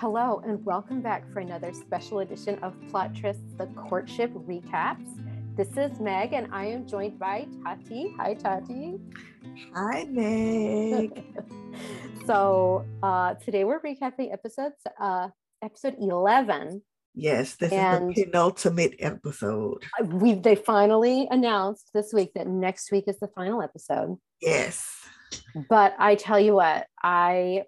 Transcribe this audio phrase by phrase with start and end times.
[0.00, 5.08] Hello, and welcome back for another special edition of Plot Trysts, the courtship recaps.
[5.56, 8.14] This is Meg, and I am joined by Tati.
[8.16, 9.00] Hi, Tati.
[9.74, 11.24] Hi, Meg.
[12.26, 15.30] so uh, today we're recapping episodes, uh,
[15.64, 16.80] episode eleven.
[17.16, 19.84] Yes, this and is the penultimate episode.
[20.04, 24.16] We they finally announced this week that next week is the final episode.
[24.40, 24.88] Yes.
[25.68, 27.64] But I tell you what, I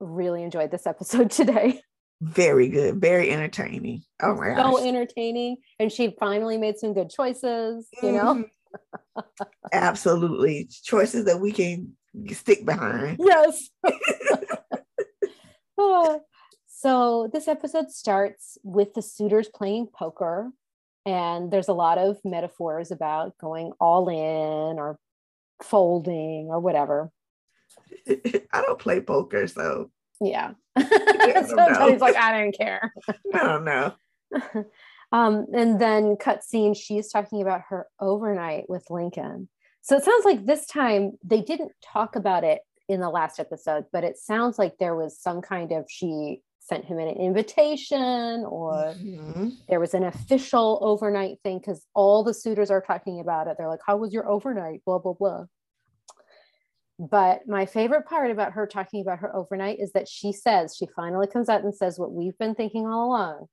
[0.00, 1.80] really enjoyed this episode today.
[2.22, 4.02] Very good, very entertaining.
[4.22, 4.86] Oh my so gosh.
[4.86, 5.58] entertaining.
[5.78, 8.34] And she finally made some good choices, you know?
[8.34, 9.20] Mm-hmm.
[9.72, 10.68] Absolutely.
[10.82, 11.96] Choices that we can
[12.32, 13.18] stick behind.
[13.20, 13.68] Yes.
[15.78, 16.20] oh.
[16.78, 20.50] So this episode starts with the suitors playing poker.
[21.06, 24.98] And there's a lot of metaphors about going all in or
[25.62, 27.10] folding or whatever.
[28.52, 29.90] I don't play poker, so
[30.20, 30.52] yeah.
[30.78, 32.92] Sometimes like I don't care.
[33.34, 33.94] I don't know.
[35.12, 39.48] um, and then cut scene, she's talking about her overnight with Lincoln.
[39.82, 43.84] So it sounds like this time they didn't talk about it in the last episode,
[43.92, 48.94] but it sounds like there was some kind of she sent him an invitation or
[48.96, 49.50] mm-hmm.
[49.68, 53.56] there was an official overnight thing because all the suitors are talking about it.
[53.56, 54.84] They're like, How was your overnight?
[54.84, 55.44] Blah, blah, blah.
[56.98, 60.86] But my favorite part about her talking about her overnight is that she says, she
[60.96, 63.46] finally comes out and says what we've been thinking all along.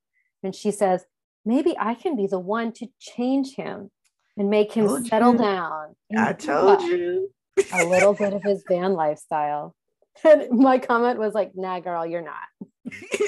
[0.43, 1.03] And she says,
[1.45, 3.91] maybe I can be the one to change him
[4.37, 5.37] and make him told settle you.
[5.39, 5.95] down.
[6.17, 7.31] I told you.
[7.73, 9.75] a little bit of his van lifestyle.
[10.23, 12.35] And my comment was like, nah, girl, you're not.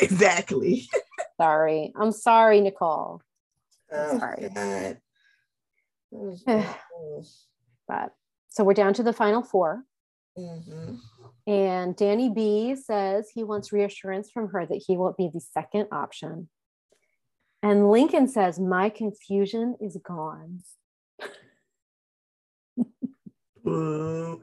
[0.03, 0.87] exactly.
[1.41, 1.91] sorry.
[1.99, 3.21] I'm sorry, Nicole.
[3.91, 4.49] Oh, sorry.
[7.87, 8.13] But
[8.49, 9.83] so we're down to the final four.
[10.37, 10.95] Mm-hmm.
[11.47, 15.87] And Danny B says he wants reassurance from her that he won't be the second
[15.91, 16.49] option.
[17.61, 20.61] And Lincoln says, My confusion is gone.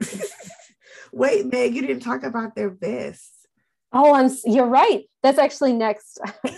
[1.13, 3.47] Wait, Meg, you didn't talk about their vests.
[3.93, 5.05] Oh, I'm you're right.
[5.23, 6.19] That's actually next.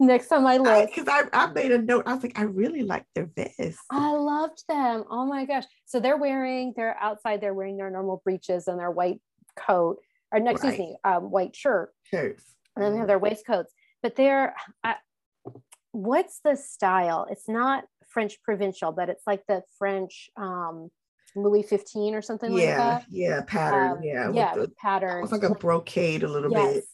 [0.00, 0.94] next on my list.
[0.94, 2.04] Because I, I, I, made a note.
[2.06, 3.80] I was like, I really like their vests.
[3.90, 5.04] I loved them.
[5.10, 5.64] Oh my gosh.
[5.86, 9.20] So they're wearing, they're outside, they're wearing their normal breeches and their white
[9.56, 9.98] coat,
[10.32, 10.78] or no, excuse right.
[10.78, 11.90] me, um, white shirt.
[12.04, 12.44] Shirts.
[12.76, 13.72] And then they have their waistcoats.
[14.02, 14.96] But they're, I,
[15.92, 17.26] what's the style?
[17.30, 20.90] It's not French provincial, but it's like the French um,
[21.36, 23.04] Louis 15 or something yeah, like that.
[23.10, 23.92] Yeah, pattern.
[23.92, 24.30] Um, yeah.
[24.32, 25.22] Yeah, the, pattern.
[25.22, 26.74] It's like a brocade a little yes.
[26.74, 26.84] bit.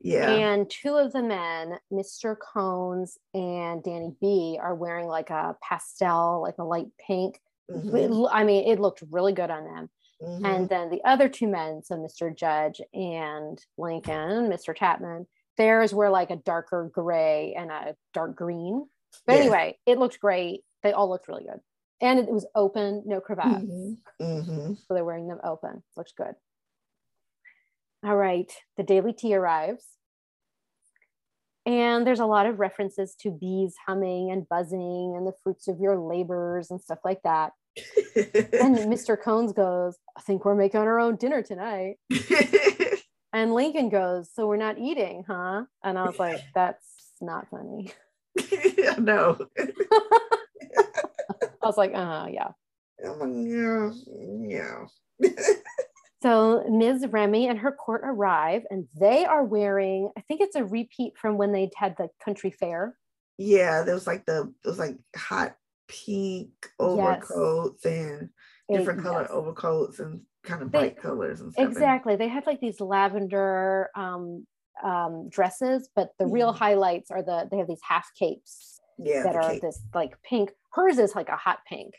[0.00, 0.30] Yeah.
[0.30, 2.36] And two of the men, Mr.
[2.38, 7.40] Cones and Danny B, are wearing like a pastel, like a light pink.
[7.70, 8.26] Mm-hmm.
[8.30, 9.90] I mean, it looked really good on them.
[10.22, 10.46] Mm-hmm.
[10.46, 12.34] And then the other two men, so Mr.
[12.34, 14.74] Judge and Lincoln, Mr.
[14.74, 18.86] Chapman, theirs were like a darker gray and a dark green.
[19.26, 19.40] But yeah.
[19.40, 20.60] anyway, it looked great.
[20.82, 21.60] They all looked really good.
[22.00, 23.64] And it was open, no cravats.
[23.64, 24.24] Mm-hmm.
[24.24, 24.74] mm-hmm.
[24.74, 25.82] So they're wearing them open.
[25.96, 26.34] Looks good.
[28.06, 29.84] All right, the daily tea arrives.
[31.66, 35.80] And there's a lot of references to bees humming and buzzing and the fruits of
[35.80, 37.50] your labors and stuff like that.
[38.16, 39.20] and Mr.
[39.20, 41.96] Cones goes, I think we're making our own dinner tonight.
[43.32, 45.64] and Lincoln goes, So we're not eating, huh?
[45.82, 46.84] And I was like, That's
[47.20, 47.90] not funny.
[49.00, 49.36] no.
[49.58, 52.50] I was like, uh yeah.
[53.02, 53.90] yeah,
[55.18, 55.28] yeah.
[56.26, 57.06] So Ms.
[57.08, 61.38] Remy and her court arrive, and they are wearing, I think it's a repeat from
[61.38, 62.96] when they had the country fair.
[63.38, 65.54] Yeah, there was like the it was like hot
[65.86, 66.50] pink
[66.80, 67.94] overcoats yes.
[67.94, 68.30] and
[68.68, 69.30] different it, color yes.
[69.30, 71.68] overcoats and kind of bright they, colors and stuff.
[71.68, 72.16] Exactly.
[72.16, 74.46] They had like these lavender um,
[74.82, 76.32] um, dresses, but the mm.
[76.32, 79.62] real highlights are the they have these half capes yeah, that are cape.
[79.62, 80.50] this like pink.
[80.72, 81.94] Hers is like a hot pink,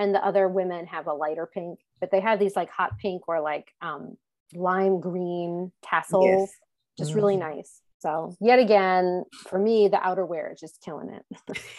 [0.00, 3.28] and the other women have a lighter pink but they have these like hot pink
[3.28, 4.16] or like um,
[4.54, 6.50] lime green tassels, yes.
[6.98, 7.16] just mm.
[7.16, 7.80] really nice.
[7.98, 11.58] So yet again, for me, the outerwear is just killing it.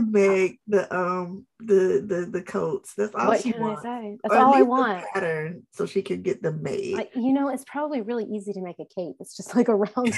[0.00, 2.94] make the um the the the coats.
[2.96, 3.84] That's all what she can wants.
[3.84, 4.18] I say?
[4.22, 5.04] That's all I want.
[5.12, 6.98] Pattern so she can get them made.
[6.98, 9.16] I, you know, it's probably really easy to make a cape.
[9.20, 10.14] It's just like a round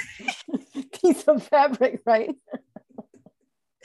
[1.02, 2.34] piece of fabric, right?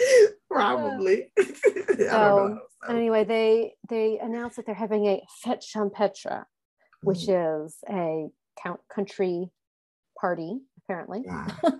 [0.50, 1.32] Probably.
[1.98, 6.46] so, anyway, they they announced that they're having a fete champêtre,
[7.04, 7.66] which mm.
[7.66, 8.28] is a
[8.62, 9.50] count country
[10.20, 11.24] party, apparently.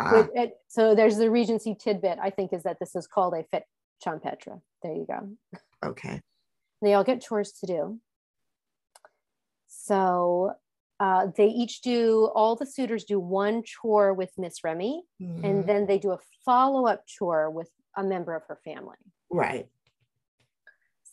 [0.00, 0.28] Ah.
[0.32, 3.64] it, so there's the Regency tidbit, I think, is that this is called a fete
[4.06, 4.60] champêtre.
[4.80, 5.58] There you go.
[5.84, 6.20] Okay.
[6.80, 7.98] They all get chores to do.
[9.66, 10.52] So
[11.00, 15.44] uh, they each do all the suitors do one chore with Miss Remy, mm-hmm.
[15.44, 18.96] and then they do a follow up chore with a member of her family.
[19.30, 19.68] Right.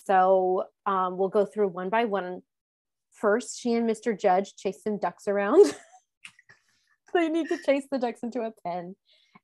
[0.05, 2.41] So um, we'll go through one by one.
[3.11, 4.19] First, she and Mr.
[4.19, 5.73] Judge chase some ducks around.
[7.13, 8.95] they need to chase the ducks into a pen,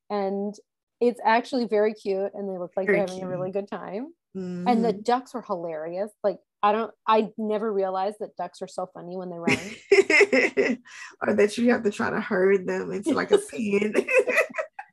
[0.09, 0.55] and
[0.99, 3.27] it's actually very cute, and they look like very they're having cute.
[3.27, 4.13] a really good time.
[4.35, 4.67] Mm-hmm.
[4.67, 5.01] And the mm-hmm.
[5.01, 6.11] ducks were hilarious.
[6.23, 10.77] Like I don't I never realized that ducks are so funny when they run.
[11.21, 13.93] or that you have to try to herd them into like a pen.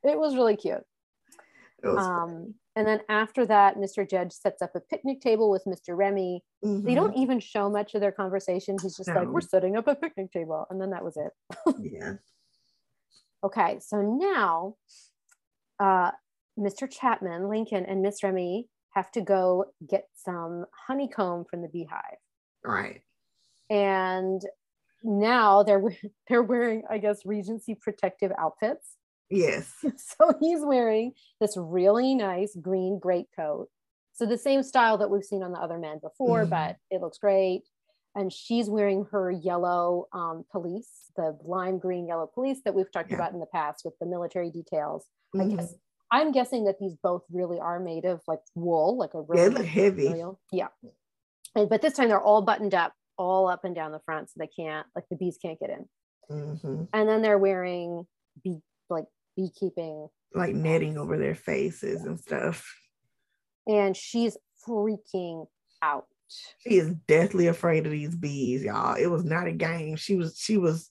[0.03, 0.83] it was really cute.
[1.83, 4.09] Was um, and then after that, Mr.
[4.09, 5.95] Judge sets up a picnic table with Mr.
[5.95, 6.43] Remy.
[6.65, 6.85] Mm-hmm.
[6.85, 8.75] They don't even show much of their conversation.
[8.81, 9.15] He's just no.
[9.15, 10.65] like, we're setting up a picnic table.
[10.69, 11.31] And then that was it.
[11.79, 12.15] yeah.
[13.45, 13.79] Okay.
[13.79, 14.75] So now
[15.79, 16.11] uh,
[16.57, 16.89] Mr.
[16.89, 22.17] Chapman, Lincoln, and Miss Remy have to go get some honeycomb from the beehive.
[22.63, 23.01] Right.
[23.69, 24.41] And
[25.03, 25.83] now they're
[26.27, 28.95] they're wearing, I guess, Regency protective outfits.
[29.31, 29.71] Yes.
[29.95, 33.69] So he's wearing this really nice green greatcoat.
[34.11, 36.49] So the same style that we've seen on the other men before, mm.
[36.49, 37.61] but it looks great.
[38.15, 43.11] And she's wearing her yellow um, pelisse, the lime green yellow pelisse that we've talked
[43.11, 43.17] yeah.
[43.17, 45.05] about in the past with the military details.
[45.35, 45.51] Mm-hmm.
[45.51, 45.75] I guess
[46.11, 49.69] I'm guessing that these both really are made of like wool, like a really yeah,
[49.69, 50.09] heavy.
[50.09, 50.39] Material.
[50.51, 50.67] Yeah.
[51.55, 54.33] And, but this time they're all buttoned up, all up and down the front, so
[54.37, 55.85] they can't like the bees can't get in.
[56.31, 56.83] Mm-hmm.
[56.93, 58.05] And then they're wearing
[58.43, 58.59] bee
[58.89, 62.65] like beekeeping like netting over their faces and stuff.
[63.67, 65.47] And she's freaking
[65.81, 66.05] out.
[66.59, 68.95] She is deathly afraid of these bees, y'all.
[68.95, 69.95] It was not a game.
[69.95, 70.89] She was she was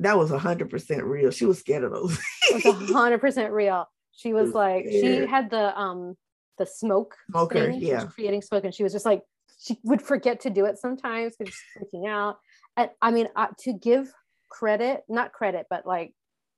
[0.00, 1.30] that was a hundred percent real.
[1.30, 2.18] She was scared of those.
[2.50, 3.88] it was a hundred percent real.
[4.18, 6.16] She was like, she had the um
[6.58, 7.80] the smoke smoker, thing.
[7.80, 9.22] yeah, creating smoke, and she was just like,
[9.60, 12.38] she would forget to do it sometimes because she's freaking out.
[12.76, 14.12] And I mean, uh, to give
[14.48, 16.14] credit, not credit, but like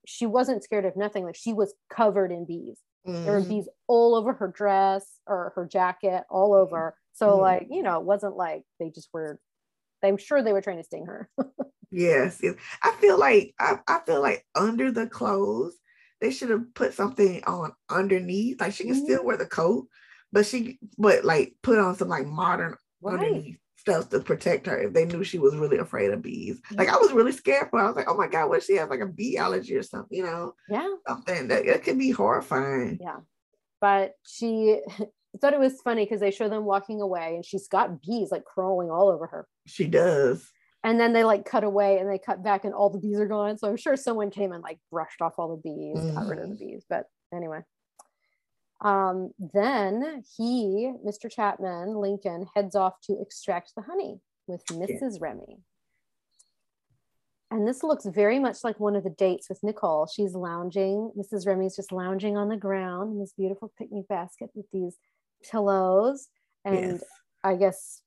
[0.07, 1.23] she wasn't scared of nothing.
[1.23, 2.79] Like she was covered in bees.
[3.07, 3.25] Mm-hmm.
[3.25, 3.51] There were mm-hmm.
[3.51, 6.97] bees all over her dress or her jacket, all over.
[7.13, 7.43] So mm-hmm.
[7.43, 9.39] like, you know, it wasn't like they just were.
[10.03, 11.29] I'm sure they were trying to sting her.
[11.91, 15.77] yes, yes, I feel like I, I feel like under the clothes
[16.21, 18.61] they should have put something on underneath.
[18.61, 19.05] Like she can mm-hmm.
[19.05, 19.87] still wear the coat,
[20.33, 23.15] but she but like put on some like modern right.
[23.15, 26.61] underneath stuff to protect her if they knew she was really afraid of bees.
[26.73, 27.85] Like I was really scared for her.
[27.87, 30.17] I was like, oh my God, what she have like a bee allergy or something,
[30.17, 30.53] you know?
[30.69, 30.89] Yeah.
[31.09, 32.99] Something that it could be horrifying.
[33.01, 33.21] Yeah.
[33.81, 34.81] But she
[35.41, 38.45] thought it was funny because they show them walking away and she's got bees like
[38.45, 39.47] crawling all over her.
[39.67, 40.47] She does
[40.83, 43.27] and then they like cut away and they cut back and all the bees are
[43.27, 46.15] gone so i'm sure someone came and like brushed off all the bees mm-hmm.
[46.15, 46.73] got rid of the mm-hmm.
[46.73, 47.61] bees but anyway
[48.83, 55.19] um, then he mr chapman lincoln heads off to extract the honey with mrs yeah.
[55.21, 55.59] remy
[57.51, 61.47] and this looks very much like one of the dates with nicole she's lounging mrs
[61.47, 64.97] remy's just lounging on the ground in this beautiful picnic basket with these
[65.51, 66.29] pillows
[66.65, 67.05] and yes.
[67.45, 68.01] i guess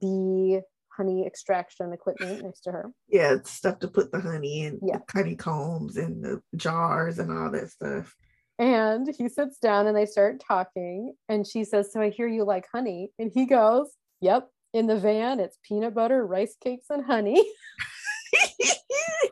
[0.00, 0.60] bee
[0.96, 2.90] honey extraction equipment next to her.
[3.08, 4.98] Yeah, it's stuff to put the honey in, yeah.
[4.98, 8.14] the honeycombs and the jars and all that stuff.
[8.58, 11.14] And he sits down and they start talking.
[11.28, 13.10] And she says, So I hear you like honey.
[13.18, 13.90] And he goes,
[14.20, 17.42] Yep, in the van, it's peanut butter, rice cakes, and honey.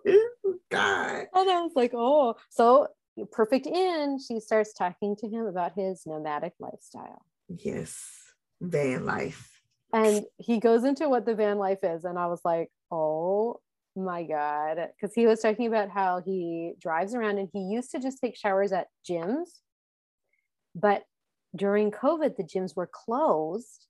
[0.70, 1.26] God.
[1.32, 2.88] And I was like, Oh, so
[3.32, 4.18] perfect in.
[4.26, 7.22] She starts talking to him about his nomadic lifestyle.
[7.48, 7.98] Yes,
[8.60, 9.53] van life
[9.94, 13.60] and he goes into what the van life is and i was like oh
[13.96, 14.88] my god.
[14.94, 18.36] Because he was talking about how he drives around and he used to just take
[18.36, 19.60] showers at gyms
[20.74, 21.04] but
[21.54, 23.86] during covid the gyms were closed.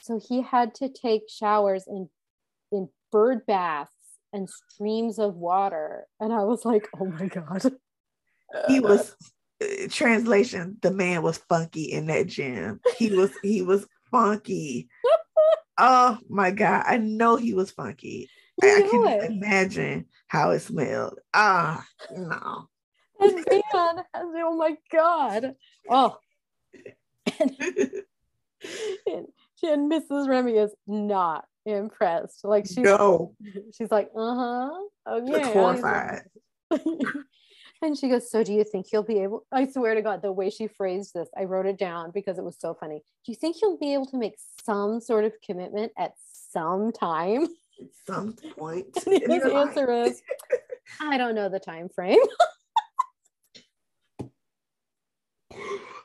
[0.00, 2.08] So he had to take showers in
[2.72, 3.92] in bird baths
[4.32, 6.06] and streams of water.
[6.20, 7.72] And i was like oh my god.
[8.68, 9.16] He was
[9.62, 12.80] uh, translation the man was funky in that gym.
[12.98, 14.88] He was he was funky
[15.78, 16.84] Oh my God.
[16.86, 18.28] I know he was funky.
[18.62, 21.18] I, I can imagine how it smelled.
[21.32, 22.68] Ah, no.
[23.20, 25.54] And man, oh my God.
[25.88, 26.18] Oh.
[27.40, 27.56] And,
[29.06, 29.26] and,
[29.62, 30.28] and Mrs.
[30.28, 32.44] Remy is not impressed.
[32.44, 33.34] Like she's no.
[33.76, 34.70] she's like, uh-huh.
[35.08, 35.52] Okay.
[35.52, 36.22] horrified.
[37.84, 39.44] And she goes, So do you think he'll be able?
[39.52, 42.44] I swear to God, the way she phrased this, I wrote it down because it
[42.44, 43.02] was so funny.
[43.26, 46.14] Do you think he'll be able to make some sort of commitment at
[46.50, 47.46] some time?
[47.80, 48.86] At some point.
[49.04, 50.22] And his answer is,
[51.00, 52.20] I don't know the time frame.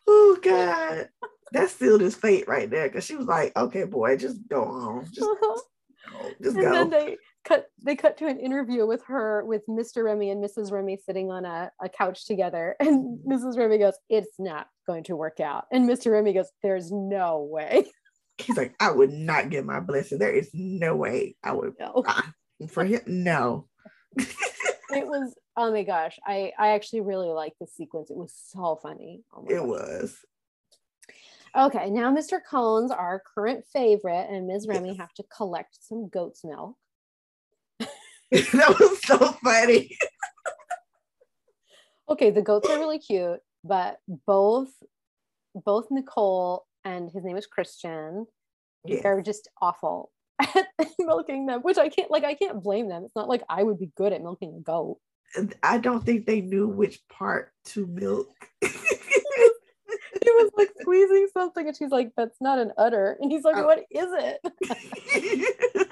[0.07, 1.09] oh God.
[1.51, 2.89] That sealed his fate right there.
[2.89, 5.05] Cause she was like, okay, boy, just go on.
[5.13, 5.61] Just, uh-huh.
[6.41, 6.71] just and go.
[6.71, 7.17] then they
[7.49, 10.03] cut they cut to an interview with her with Mr.
[10.03, 10.71] Remy and Mrs.
[10.71, 12.75] Remy sitting on a, a couch together.
[12.89, 13.57] And Mrs.
[13.57, 15.65] Remy goes, It's not going to work out.
[15.71, 16.11] And Mr.
[16.11, 17.85] Remy goes, There's no way.
[18.37, 20.17] He's like, I would not get my blessing.
[20.17, 22.03] There is no way I would no.
[22.07, 22.21] Uh,
[22.69, 23.01] for him.
[23.07, 23.67] No.
[24.15, 26.17] it was oh my gosh.
[26.25, 28.11] I I actually really liked the sequence.
[28.11, 29.23] It was so funny.
[29.33, 29.67] Oh it gosh.
[29.67, 30.17] was.
[31.57, 32.39] Okay, now Mr.
[32.47, 34.67] Cones, our current favorite, and Ms.
[34.67, 36.75] Remy have to collect some goat's milk.
[38.53, 39.97] that was so funny.
[42.09, 44.69] okay, the goats are really cute, but both
[45.65, 48.27] both Nicole and his name is Christian,
[48.85, 49.01] yes.
[49.01, 50.67] they're just awful at
[50.99, 53.03] milking them, which I can't like I can't blame them.
[53.03, 54.99] It's not like I would be good at milking a goat.
[55.61, 58.29] I don't think they knew which part to milk.
[58.61, 63.17] he was like squeezing something and she's like, that's not an udder.
[63.19, 63.65] And he's like, oh.
[63.65, 65.87] what is it?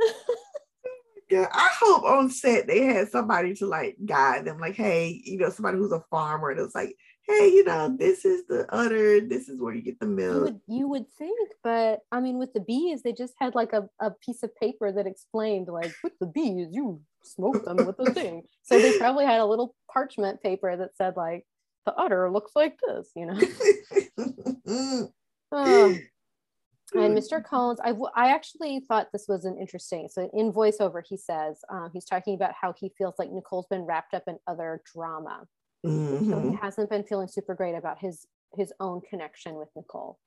[1.30, 5.38] yeah, I hope on set they had somebody to like guide them, like, hey, you
[5.38, 6.96] know, somebody who's a farmer and it's like,
[7.30, 10.34] hey, you know, this is the udder, this is where you get the milk.
[10.34, 13.72] You would, you would think, but I mean, with the bees, they just had like
[13.72, 17.96] a, a piece of paper that explained, like, with the bees, you smoke them with
[17.96, 18.42] the thing.
[18.62, 21.46] So they probably had a little parchment paper that said, like,
[21.86, 25.08] the udder looks like this, you know.
[25.52, 26.00] um,
[26.94, 27.42] and Mr.
[27.44, 30.08] Collins, I, I actually thought this was an interesting.
[30.10, 33.82] So in voiceover, he says uh, he's talking about how he feels like Nicole's been
[33.82, 35.46] wrapped up in other drama.
[35.86, 36.30] Mm-hmm.
[36.30, 36.56] So he mm-hmm.
[36.56, 40.18] hasn't been feeling super great about his his own connection with Nicole.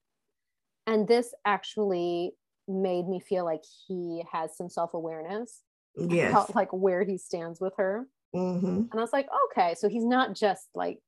[0.88, 2.32] And this actually
[2.68, 5.62] made me feel like he has some self awareness.
[5.96, 6.50] Yes.
[6.56, 8.08] like where he stands with her.
[8.36, 8.66] Mm-hmm.
[8.68, 11.00] And I was like, okay, so he's not just like,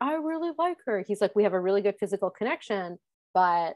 [0.00, 1.04] I really like her.
[1.06, 2.98] He's like, we have a really good physical connection,
[3.34, 3.74] but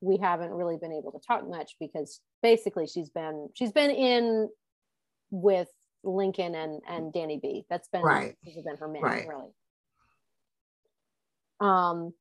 [0.00, 4.48] we haven't really been able to talk much because basically she's been she's been in
[5.30, 5.68] with
[6.02, 7.64] Lincoln and and Danny B.
[7.68, 8.36] That's been right.
[8.44, 9.26] been her main right.
[9.28, 9.50] really.
[11.60, 12.14] Um,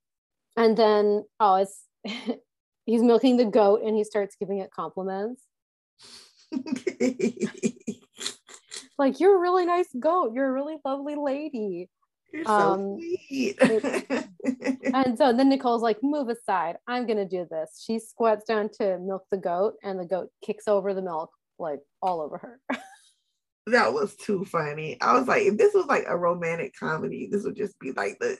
[0.57, 1.85] and then oh, it's
[2.85, 5.43] he's milking the goat and he starts giving it compliments.
[8.97, 10.33] like you're a really nice goat.
[10.33, 11.89] You're a really lovely lady.
[12.31, 13.57] You're so um, sweet.
[14.93, 16.77] and so then Nicole's like, move aside.
[16.87, 17.83] I'm going to do this.
[17.85, 21.79] She squats down to milk the goat, and the goat kicks over the milk like
[22.01, 22.59] all over her.
[23.67, 24.97] that was too funny.
[25.01, 28.17] I was like, if this was like a romantic comedy, this would just be like
[28.19, 28.37] the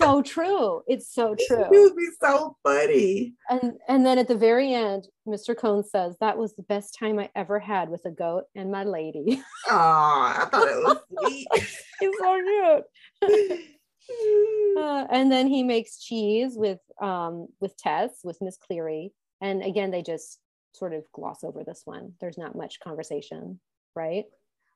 [0.00, 0.82] so true.
[0.86, 1.64] It's so true.
[1.64, 3.34] It would be so funny.
[3.50, 5.56] And and then at the very end, Mr.
[5.56, 8.84] Cone says that was the best time I ever had with a goat and my
[8.84, 9.42] lady.
[9.68, 11.46] Oh, I thought it was sweet.
[12.00, 12.84] it's so
[13.20, 13.60] cute.
[14.78, 19.90] uh, and then he makes cheese with um with Tess with Miss Cleary, and again
[19.90, 20.38] they just
[20.72, 22.12] sort of gloss over this one.
[22.20, 23.60] There's not much conversation,
[23.98, 24.24] right?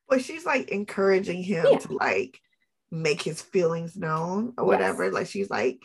[0.08, 1.78] But she's like encouraging him yeah.
[1.78, 2.38] to like
[2.90, 5.04] make his feelings known or whatever.
[5.04, 5.14] Yes.
[5.14, 5.80] Like she's like,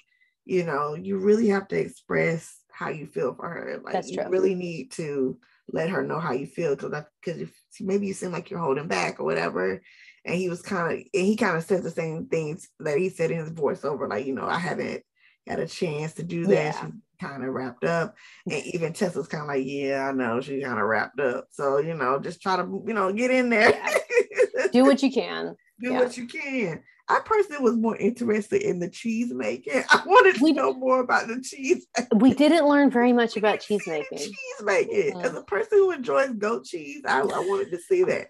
[0.45, 3.81] you know, you really have to express how you feel for her.
[3.83, 4.29] Like That's you true.
[4.29, 5.37] really need to
[5.71, 9.19] let her know how you feel because because maybe you seem like you're holding back
[9.19, 9.81] or whatever.
[10.25, 13.09] And he was kind of and he kind of says the same things that he
[13.09, 15.03] said in his voiceover, like, you know, I haven't
[15.47, 16.75] had a chance to do that.
[16.75, 16.89] Yeah.
[17.19, 18.15] Kind of wrapped up.
[18.45, 21.47] And even Tessa's kind of like, yeah, I know she kind of wrapped up.
[21.51, 23.71] So, you know, just try to, you know, get in there.
[23.71, 24.67] Yeah.
[24.71, 25.55] do what you can.
[25.79, 25.99] do yeah.
[25.99, 26.83] what you can.
[27.09, 29.83] I personally was more interested in the cheese making.
[29.89, 31.87] I wanted to we, know more about the cheese.
[32.15, 34.17] We didn't learn very much about cheese making.
[34.17, 35.21] Cheese making.
[35.21, 38.27] As a person who enjoys goat cheese, I, I wanted to see that.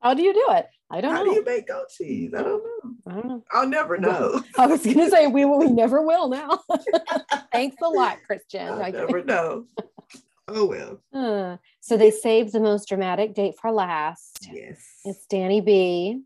[0.00, 0.66] How do you do it?
[0.92, 1.30] I don't How know.
[1.30, 2.32] How do you make goat cheese?
[2.36, 2.92] I don't know.
[3.06, 3.44] I don't know.
[3.50, 4.42] I'll never know.
[4.58, 6.60] I was gonna say we will we never will now.
[7.52, 8.68] Thanks a lot, Christian.
[8.68, 9.64] I never know.
[10.48, 11.00] Oh well.
[11.14, 14.48] Uh, so they saved the most dramatic date for last.
[14.52, 14.84] Yes.
[15.04, 16.20] It's Danny B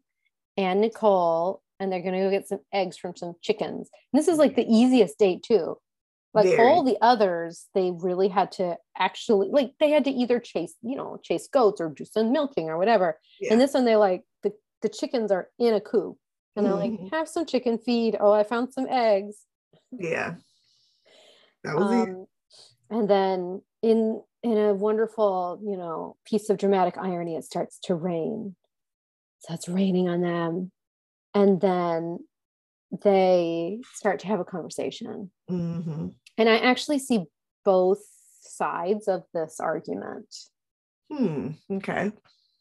[0.57, 3.91] and Nicole and they're going to go get some eggs from some chickens.
[4.13, 5.77] And this is like the easiest date too.
[6.37, 6.69] Like Very.
[6.69, 10.97] all the others, they really had to actually like they had to either chase, you
[10.97, 13.19] know, chase goats or do some milking or whatever.
[13.41, 13.53] Yeah.
[13.53, 14.53] And this one, they like the
[14.83, 16.17] the chickens are in a coop,
[16.55, 17.05] and they're mm-hmm.
[17.05, 18.17] like, have some chicken feed.
[18.19, 19.37] Oh, I found some eggs.
[19.91, 20.35] Yeah,
[21.65, 22.29] that was um, it.
[22.91, 27.95] And then in in a wonderful, you know, piece of dramatic irony, it starts to
[27.95, 28.55] rain.
[29.41, 30.73] So it's raining on them
[31.37, 32.19] and then
[33.05, 36.09] they start to have a conversation mm-hmm.
[36.39, 37.25] And i actually see
[37.65, 38.01] both
[38.41, 40.35] sides of this argument
[41.11, 42.13] hmm okay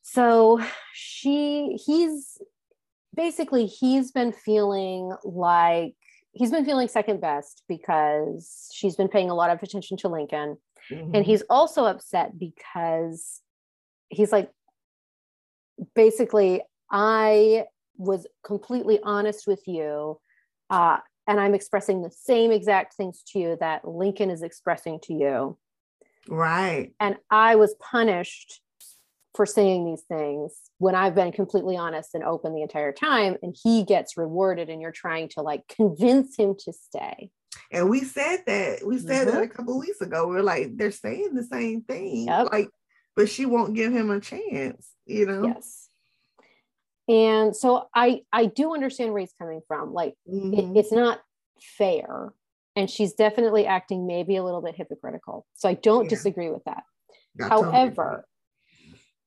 [0.01, 0.61] so
[0.93, 2.37] she he's
[3.15, 5.95] basically he's been feeling like
[6.33, 10.57] he's been feeling second best because she's been paying a lot of attention to lincoln
[10.91, 11.15] Mm-hmm.
[11.15, 13.41] And he's also upset because
[14.09, 14.49] he's like,
[15.95, 17.65] basically, I
[17.97, 20.19] was completely honest with you.
[20.69, 25.13] Uh, and I'm expressing the same exact things to you that Lincoln is expressing to
[25.13, 25.57] you.
[26.27, 26.93] Right.
[26.99, 28.61] And I was punished
[29.35, 33.37] for saying these things when I've been completely honest and open the entire time.
[33.43, 37.29] And he gets rewarded, and you're trying to like convince him to stay.
[37.71, 39.37] And we said that we said mm-hmm.
[39.37, 40.27] that a couple weeks ago.
[40.27, 42.27] We are like, they're saying the same thing.
[42.27, 42.51] Yep.
[42.51, 42.69] Like,
[43.15, 45.47] but she won't give him a chance, you know?
[45.47, 45.84] Yes.
[47.07, 49.93] And so I I do understand where he's coming from.
[49.93, 50.75] Like mm-hmm.
[50.75, 51.21] it, it's not
[51.77, 52.33] fair.
[52.75, 55.45] And she's definitely acting maybe a little bit hypocritical.
[55.53, 56.09] So I don't yeah.
[56.09, 56.83] disagree with that.
[57.39, 58.25] However,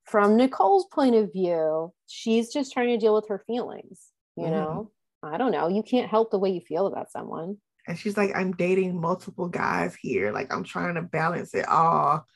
[0.04, 4.08] from Nicole's point of view, she's just trying to deal with her feelings.
[4.36, 4.52] You mm-hmm.
[4.52, 4.90] know,
[5.22, 5.68] I don't know.
[5.68, 7.58] You can't help the way you feel about someone.
[7.86, 10.30] And she's like, I'm dating multiple guys here.
[10.30, 12.26] Like, I'm trying to balance it all.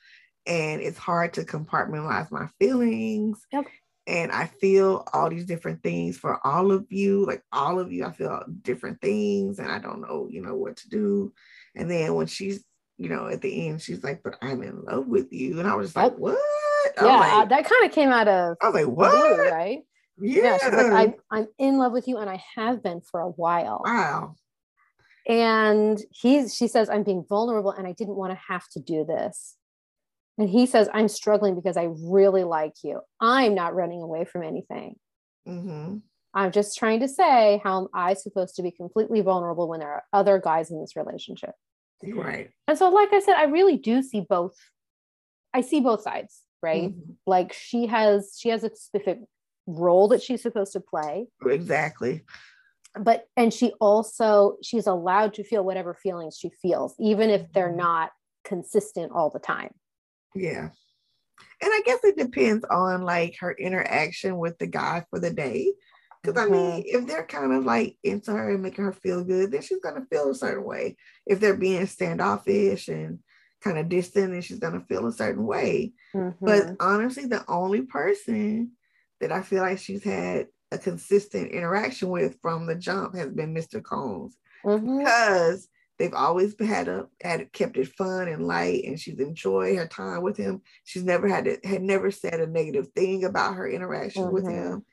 [0.47, 3.39] And it's hard to compartmentalize my feelings.
[3.51, 3.65] Yep.
[4.05, 7.25] And I feel all these different things for all of you.
[7.25, 9.59] Like, all of you, I feel different things.
[9.59, 11.33] And I don't know, you know, what to do.
[11.75, 12.63] And then when she's,
[12.97, 15.59] you know, at the end, she's like, but I'm in love with you.
[15.59, 16.37] And I was just like, what?
[16.97, 19.11] yeah, like, uh, that kind of came out of I was like, what?
[19.11, 19.79] Blue, right?
[20.19, 20.43] Yeah.
[20.43, 23.29] yeah she's like, I'm, I'm in love with you and I have been for a
[23.29, 23.81] while.
[23.85, 24.35] Wow
[25.27, 29.05] and he's she says i'm being vulnerable and i didn't want to have to do
[29.05, 29.55] this
[30.37, 33.01] and he says i'm struggling because i really like you.
[33.19, 34.95] I'm not running away from anything.
[35.47, 35.97] Mm-hmm.
[36.33, 39.91] i'm just trying to say how am i supposed to be completely vulnerable when there
[39.91, 41.51] are other guys in this relationship?
[42.03, 42.49] Right.
[42.67, 44.55] And so like i said i really do see both.
[45.55, 46.91] I see both sides right?
[46.91, 47.11] Mm-hmm.
[47.27, 49.19] like she has she has a specific
[49.67, 51.27] role that she's supposed to play.
[51.45, 52.23] Exactly.
[52.99, 57.67] But and she also she's allowed to feel whatever feelings she feels even if they're
[57.67, 57.77] mm-hmm.
[57.77, 58.11] not
[58.45, 59.71] consistent all the time
[60.35, 60.69] yeah
[61.61, 65.71] and i guess it depends on like her interaction with the guy for the day
[66.21, 66.53] because mm-hmm.
[66.53, 66.97] i mean mm-hmm.
[67.01, 69.95] if they're kind of like into her and making her feel good then she's going
[69.95, 73.19] to feel a certain way if they're being standoffish and
[73.61, 76.45] kind of distant then she's going to feel a certain way mm-hmm.
[76.45, 78.71] but honestly the only person
[79.21, 83.53] that i feel like she's had a consistent interaction with from the jump has been
[83.53, 83.81] Mr.
[83.81, 84.99] Combs mm-hmm.
[84.99, 89.87] because they've always had a had kept it fun and light, and she's enjoyed her
[89.87, 90.61] time with him.
[90.83, 94.33] She's never had it had never said a negative thing about her interaction mm-hmm.
[94.33, 94.85] with him.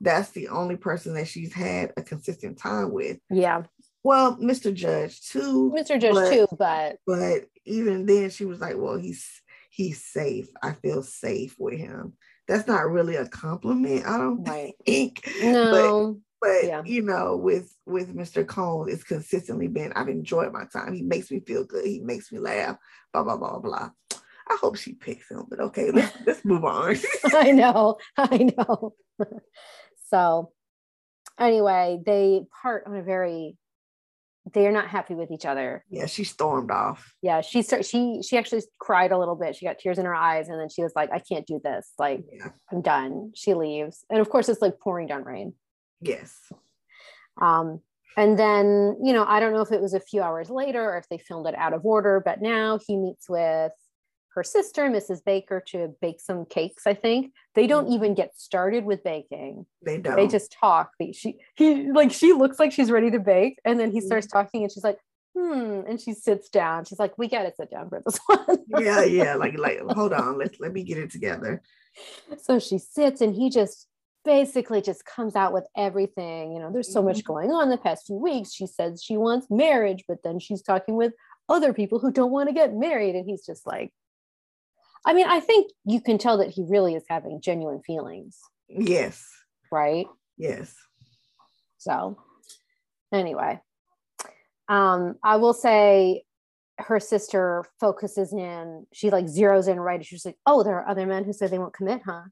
[0.00, 3.18] That's the only person that she's had a consistent time with.
[3.30, 3.62] Yeah.
[4.02, 4.72] Well, Mr.
[4.74, 5.72] Judge too.
[5.74, 6.00] Mr.
[6.00, 9.26] Judge but, too, but but even then she was like, well, he's
[9.70, 10.48] he's safe.
[10.62, 12.14] I feel safe with him
[12.46, 14.06] that's not really a compliment.
[14.06, 14.74] I don't right.
[14.84, 15.28] think.
[15.42, 16.20] No.
[16.44, 16.82] But, yeah.
[16.84, 18.46] you know, with with Mr.
[18.46, 19.94] Cone, it's consistently been.
[19.94, 20.92] I've enjoyed my time.
[20.92, 21.86] He makes me feel good.
[21.86, 22.76] He makes me laugh.
[23.14, 23.90] Blah blah blah blah.
[24.12, 26.96] I hope she picks him, but okay, let's let's move on.
[27.32, 28.94] I know, I know.
[30.10, 30.52] so,
[31.40, 33.56] anyway, they part on a very
[34.52, 35.82] they're not happy with each other.
[35.88, 37.14] Yeah, she stormed off.
[37.22, 39.56] Yeah, she started, she she actually cried a little bit.
[39.56, 41.92] She got tears in her eyes, and then she was like, "I can't do this.
[41.98, 42.48] Like, yeah.
[42.70, 45.54] I'm done." She leaves, and of course, it's like pouring down rain.
[46.04, 46.38] Yes.
[47.40, 47.80] Um,
[48.16, 50.98] and then you know, I don't know if it was a few hours later or
[50.98, 53.72] if they filmed it out of order, but now he meets with
[54.34, 55.24] her sister, Mrs.
[55.24, 56.86] Baker, to bake some cakes.
[56.86, 59.64] I think they don't even get started with baking.
[59.82, 60.16] They don't.
[60.16, 60.90] They just talk.
[61.12, 64.06] She he like she looks like she's ready to bake, and then he mm-hmm.
[64.06, 64.98] starts talking, and she's like,
[65.36, 66.84] "Hmm," and she sits down.
[66.84, 69.34] She's like, "We got to sit down for this one." yeah, yeah.
[69.36, 71.62] Like like hold on, let's let me get it together.
[72.42, 73.86] So she sits, and he just
[74.24, 76.52] basically just comes out with everything.
[76.52, 77.32] You know, there's so much mm-hmm.
[77.32, 78.52] going on the past few weeks.
[78.52, 81.12] She says she wants marriage, but then she's talking with
[81.48, 83.92] other people who don't want to get married, and he's just like
[85.04, 88.38] I mean, I think you can tell that he really is having genuine feelings.
[88.68, 89.28] Yes.
[89.70, 90.06] Right?
[90.38, 90.74] Yes.
[91.78, 92.18] So,
[93.12, 93.60] anyway,
[94.68, 96.24] um, I will say
[96.78, 100.04] her sister focuses in, she like zeroes in right.
[100.04, 102.22] She's like, oh, there are other men who say they won't commit, huh?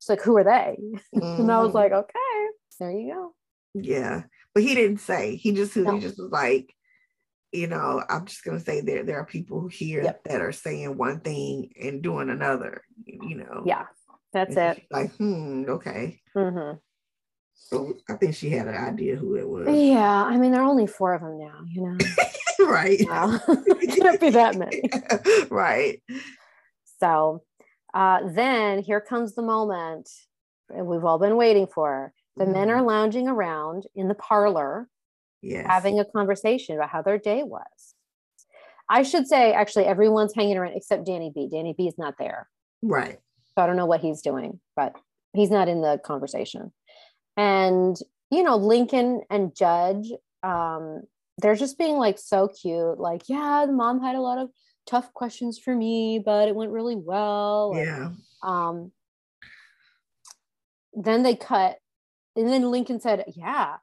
[0.00, 0.78] She's like, who are they?
[1.14, 1.22] Mm-hmm.
[1.42, 1.76] and I was mm-hmm.
[1.76, 2.46] like, okay,
[2.78, 3.34] there you go.
[3.74, 4.22] Yeah.
[4.54, 5.36] But he didn't say.
[5.36, 5.94] He just no.
[5.94, 6.74] he just was like,
[7.52, 10.24] you know, I'm just gonna say there there are people here yep.
[10.24, 12.82] that are saying one thing and doing another.
[13.06, 13.62] You know.
[13.66, 13.86] Yeah,
[14.32, 14.82] that's it.
[14.90, 16.20] Like, hmm, okay.
[16.36, 16.76] Mm-hmm.
[17.54, 19.68] So I think she had an idea who it was.
[19.68, 21.60] Yeah, I mean, there are only four of them now.
[21.68, 21.98] You know.
[22.66, 23.00] right.
[23.08, 23.38] Wow.
[23.94, 24.82] can't be that many.
[25.50, 26.00] right.
[27.00, 27.42] So,
[27.98, 30.08] uh, then here comes the moment
[30.72, 32.12] we've all been waiting for.
[32.36, 32.52] The mm-hmm.
[32.52, 34.88] men are lounging around in the parlor
[35.42, 35.66] yes.
[35.66, 37.94] having a conversation about how their day was.
[38.88, 41.48] I should say actually everyone's hanging around except Danny B.
[41.50, 42.48] Danny B is not there.
[42.82, 43.18] Right.
[43.56, 44.94] So I don't know what he's doing, but
[45.32, 46.72] he's not in the conversation.
[47.36, 47.96] And
[48.30, 50.12] you know, Lincoln and Judge,
[50.44, 51.02] um,
[51.38, 53.00] they're just being like so cute.
[53.00, 54.50] Like, yeah, the mom had a lot of
[54.88, 57.72] tough questions for me, but it went really well.
[57.76, 58.10] Yeah.
[58.42, 58.92] um,
[60.94, 61.78] then they cut,
[62.34, 63.76] and then Lincoln said, "Yeah,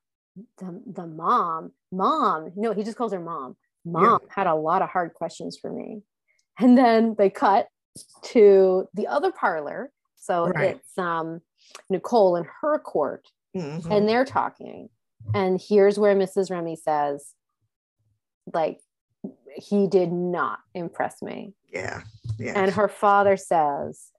[0.57, 2.51] the the mom, mom.
[2.55, 3.55] No, he just calls her mom.
[3.85, 4.35] Mom yeah.
[4.35, 6.01] had a lot of hard questions for me."
[6.59, 7.67] And then they cut
[8.23, 9.91] to the other parlor.
[10.15, 10.75] So right.
[10.75, 11.41] it's um,
[11.89, 13.91] Nicole in her court, mm-hmm.
[13.91, 14.89] and they're talking.
[15.33, 16.51] And here's where Mrs.
[16.51, 17.33] Remy says,
[18.53, 18.79] like,
[19.55, 21.53] he did not impress me.
[21.71, 22.01] Yeah.
[22.37, 22.53] Yeah.
[22.55, 24.11] And her father says,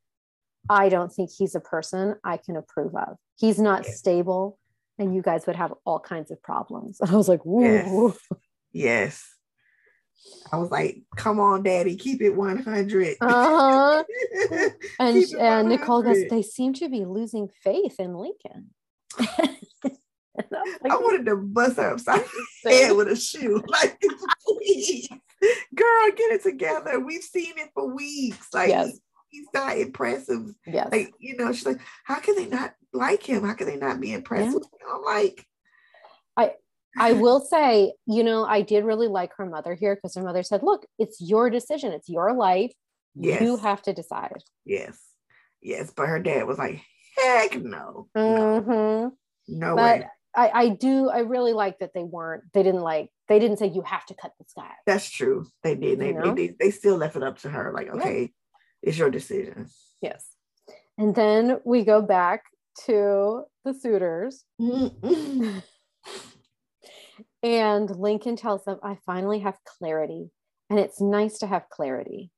[0.68, 3.16] I don't think he's a person I can approve of.
[3.37, 3.92] He's not yeah.
[3.92, 4.59] stable,
[4.99, 6.99] and you guys would have all kinds of problems.
[7.01, 8.18] And I was like, Yes.
[8.72, 9.25] yes.
[10.53, 13.16] I was like, come on, daddy, keep it 100.
[13.20, 14.05] Uh-huh.
[14.99, 18.70] and and Nicole goes, they seem to be losing faith in Lincoln.
[19.20, 22.25] like, I wanted to bust her upside
[22.64, 23.62] the head with a shoe.
[23.66, 24.03] Like,
[24.44, 25.09] please,
[25.87, 27.01] girl, get it together.
[27.01, 28.49] We've seen it for weeks.
[28.53, 28.99] Like, yes.
[29.29, 30.55] he's not impressive.
[30.66, 30.88] Yes.
[30.90, 33.44] Like, you know, she's like, how can they not like him?
[33.44, 34.55] How can they not be impressed yeah.
[34.55, 34.88] with him?
[34.94, 35.46] I'm like,
[36.37, 36.53] I
[36.99, 40.42] I will say, you know, I did really like her mother here because her mother
[40.42, 42.72] said, look, it's your decision, it's your life.
[43.14, 43.40] Yes.
[43.40, 44.42] You have to decide.
[44.64, 44.99] Yes.
[45.62, 45.92] Yes.
[45.94, 46.83] But her dad was like,
[47.16, 48.09] heck no.
[48.16, 48.70] Mm-hmm.
[48.70, 49.12] No,
[49.49, 50.07] no but way.
[50.37, 53.68] I, I do I really like that they weren't they didn't like they didn't say
[53.68, 54.70] you have to cut this guy.
[54.87, 55.46] That's true.
[55.62, 55.99] They did.
[55.99, 57.72] They, they, they, they still left it up to her.
[57.75, 58.27] Like, okay, yeah.
[58.83, 59.68] it's your decision.
[60.01, 60.27] Yes.
[60.99, 62.44] And then we go back
[62.87, 64.44] to the suitors.
[64.61, 65.59] Mm-hmm.
[67.42, 70.31] and Lincoln tells them, I finally have clarity.
[70.70, 72.31] And it's nice to have clarity.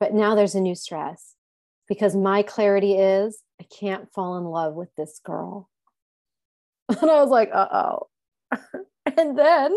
[0.00, 1.34] But now there's a new stress
[1.88, 5.70] because my clarity is I can't fall in love with this girl.
[7.00, 8.08] And I was like, uh oh.
[9.16, 9.76] and then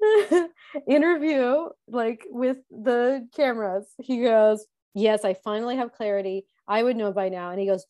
[0.88, 6.46] interview like with the cameras, he goes, Yes, I finally have clarity.
[6.66, 7.50] I would know by now.
[7.50, 7.84] And he goes,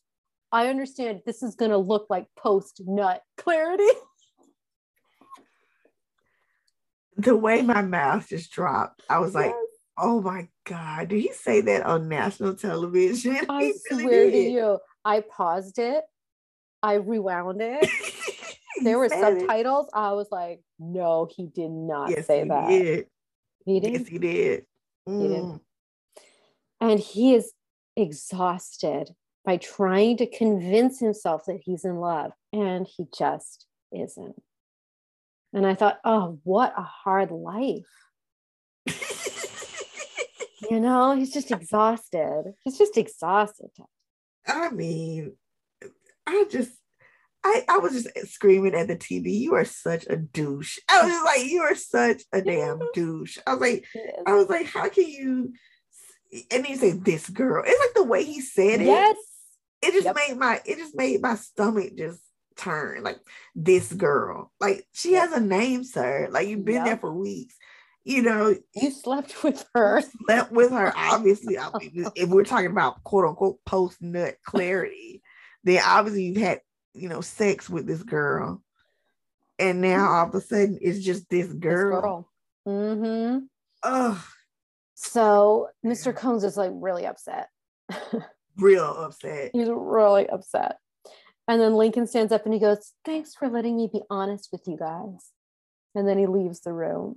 [0.52, 3.88] I understand this is going to look like post nut clarity.
[7.16, 9.46] The way my mouth just dropped, I was yes.
[9.46, 9.54] like,
[9.98, 13.38] oh my God, did he say that on national television?
[13.48, 16.02] I swear to you, I paused it
[16.82, 17.88] I rewound it.
[18.82, 19.86] there were subtitles.
[19.86, 19.92] It.
[19.94, 22.68] I was like, no, he did not yes, say he that.
[22.68, 23.06] Did.
[23.64, 23.92] He did.
[23.92, 24.66] Yes, he did.
[25.08, 25.22] Mm.
[25.22, 25.60] He did.
[26.80, 27.52] And he is
[27.96, 29.14] exhausted
[29.44, 34.40] by trying to convince himself that he's in love, and he just isn't.
[35.52, 37.86] And I thought, oh, what a hard life.
[40.70, 42.54] you know, he's just exhausted.
[42.62, 43.70] He's just exhausted.
[44.46, 45.32] I mean,
[46.30, 46.70] I just
[47.42, 50.78] I, I was just screaming at the TV, you are such a douche.
[50.88, 53.38] I was just like, you are such a damn douche.
[53.46, 53.86] I was like,
[54.26, 55.52] I was like, how can you
[56.50, 57.64] and then you say this girl?
[57.66, 58.86] It's like the way he said it.
[58.86, 59.16] Yes.
[59.82, 60.16] It just yep.
[60.16, 62.20] made my it just made my stomach just
[62.56, 63.02] turn.
[63.02, 63.18] Like
[63.54, 64.52] this girl.
[64.60, 65.30] Like she yep.
[65.30, 66.28] has a name, sir.
[66.30, 66.84] Like you've been yep.
[66.84, 67.56] there for weeks.
[68.04, 70.02] You know, you slept with her.
[70.26, 71.58] Slept with her, obviously.
[71.58, 75.22] I mean, if we're talking about quote unquote post nut clarity
[75.64, 76.60] then obviously you've had,
[76.94, 78.62] you know, sex with this girl.
[79.58, 82.26] And now all of a sudden it's just this girl.
[82.66, 82.94] This girl.
[82.96, 83.38] Mm-hmm.
[83.82, 84.18] Ugh.
[84.94, 86.14] So Mr.
[86.14, 87.48] Combs is like really upset.
[88.56, 89.50] Real upset.
[89.52, 90.76] He's really upset.
[91.48, 94.62] And then Lincoln stands up and he goes, Thanks for letting me be honest with
[94.66, 95.30] you guys.
[95.94, 97.16] And then he leaves the room.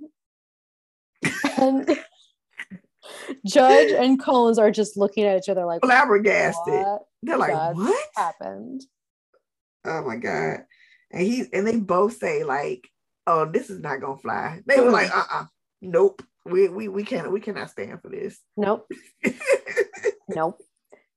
[1.58, 1.88] and
[3.46, 6.84] Judge and Combs are just looking at each other like flabbergasted.
[7.24, 8.82] They're like, "What happened?"
[9.84, 10.64] Oh my god!
[11.10, 12.88] And he and they both say like,
[13.26, 15.42] "Oh, this is not gonna fly." They were like, "Uh, uh-uh.
[15.42, 15.46] uh
[15.82, 16.22] nope.
[16.44, 18.90] We we we can't we cannot stand for this." Nope.
[20.28, 20.58] nope.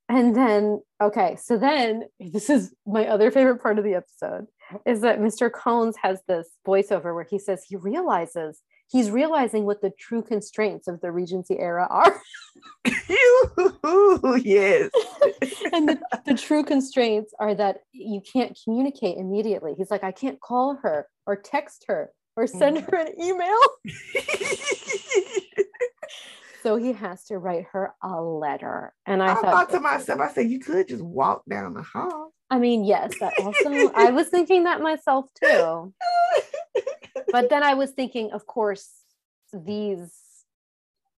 [0.09, 4.45] And then, okay, so then this is my other favorite part of the episode
[4.85, 5.51] is that Mr.
[5.51, 10.87] Combs has this voiceover where he says he realizes he's realizing what the true constraints
[10.87, 12.21] of the Regency era are.
[14.43, 14.89] yes.
[15.73, 19.75] and the, the true constraints are that you can't communicate immediately.
[19.77, 22.89] He's like, I can't call her or text her or send mm.
[22.91, 23.57] her an email.
[26.63, 28.93] so he has to write her a letter.
[29.05, 31.81] And I, I thought, thought to myself, I said, you could just walk down the
[31.81, 32.33] hall.
[32.49, 35.93] I mean, yes, that also, I was thinking that myself too.
[37.31, 38.89] But then I was thinking, of course,
[39.53, 40.13] these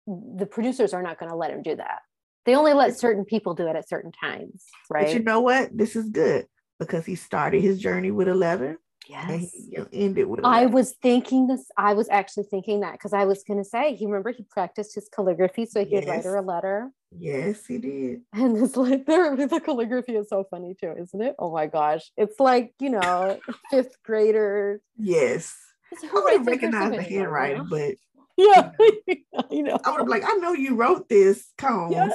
[0.06, 2.00] the producers are not going to let him do that.
[2.46, 5.06] They only let certain people do it at certain times, right?
[5.06, 5.76] But you know what?
[5.76, 6.46] This is good
[6.78, 8.78] because he started his journey with letter.
[9.08, 9.54] Yes.
[9.92, 10.40] ended with.
[10.44, 11.70] I was thinking this.
[11.76, 14.94] I was actually thinking that because I was going to say, he remember he practiced
[14.94, 16.04] his calligraphy so he yes.
[16.04, 16.90] could write her a letter.
[17.10, 18.20] Yes, he did.
[18.34, 21.36] And it's like there, the calligraphy is so funny too, isn't it?
[21.38, 23.38] Oh my gosh, it's like you know,
[23.70, 24.80] fifth grader.
[24.96, 25.56] Yes.
[25.92, 27.94] I would have recognized the handwriting, but
[28.38, 28.70] yeah,
[29.50, 29.78] you know.
[29.84, 31.92] I would have like, I know you wrote this, Combs.
[31.92, 32.12] Yes.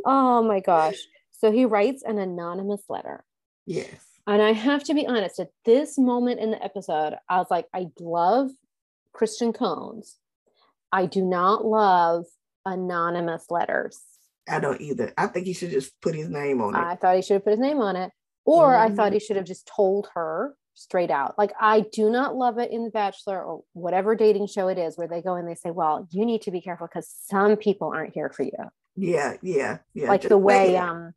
[0.04, 0.96] oh my gosh.
[1.32, 3.24] So he writes an anonymous letter.
[3.66, 3.94] Yes.
[4.26, 7.66] And I have to be honest, at this moment in the episode, I was like,
[7.74, 8.50] I love
[9.12, 10.16] Christian Cones.
[10.92, 12.26] I do not love
[12.66, 14.00] anonymous letters.
[14.48, 15.12] I don't either.
[15.16, 16.78] I think he should just put his name on it.
[16.78, 18.10] I thought he should have put his name on it.
[18.44, 18.92] Or mm-hmm.
[18.92, 21.38] I thought he should have just told her straight out.
[21.38, 24.98] Like I do not love it in The Bachelor or whatever dating show it is
[24.98, 27.88] where they go and they say, Well, you need to be careful because some people
[27.88, 28.52] aren't here for you.
[28.96, 30.08] Yeah, yeah, yeah.
[30.08, 31.14] Like the way um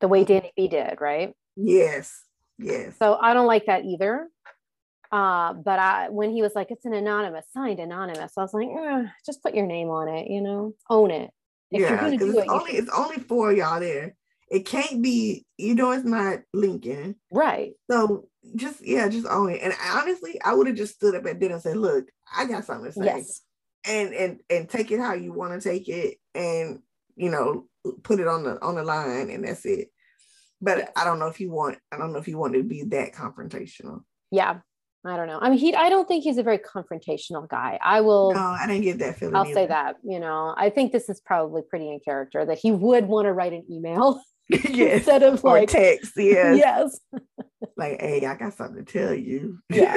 [0.00, 1.34] the way Danny B did, right?
[1.56, 2.22] Yes.
[2.58, 2.94] Yes.
[2.98, 4.28] So I don't like that either.
[5.10, 8.68] Uh, but I when he was like, it's an anonymous, signed anonymous, I was like,
[8.68, 11.30] eh, just put your name on it, you know, own it.
[11.70, 14.14] If yeah, because it's it, only it's only for y'all there.
[14.52, 17.16] It can't be, you know, it's not Lincoln.
[17.30, 17.72] Right.
[17.90, 19.62] So just yeah, just own it.
[19.62, 22.04] And honestly, I would have just stood up at dinner and said, look,
[22.36, 23.04] I got something to say.
[23.06, 23.40] Yes.
[23.86, 26.80] And and and take it how you want to take it and
[27.16, 27.66] you know,
[28.02, 29.88] put it on the on the line and that's it.
[30.60, 30.90] But yes.
[30.96, 33.14] I don't know if you want, I don't know if you want to be that
[33.14, 34.02] confrontational.
[34.30, 34.58] Yeah.
[35.04, 35.38] I don't know.
[35.40, 35.74] I mean, he.
[35.74, 37.76] I don't think he's a very confrontational guy.
[37.82, 38.32] I will.
[38.34, 39.34] No, I didn't get that feeling.
[39.34, 39.54] I'll either.
[39.54, 39.96] say that.
[40.04, 43.32] You know, I think this is probably pretty in character that he would want to
[43.32, 44.98] write an email yes.
[44.98, 46.12] instead of or like text.
[46.16, 46.58] Yes.
[46.58, 47.00] yes.
[47.76, 49.58] like, hey, I got something to tell you.
[49.70, 49.96] yeah.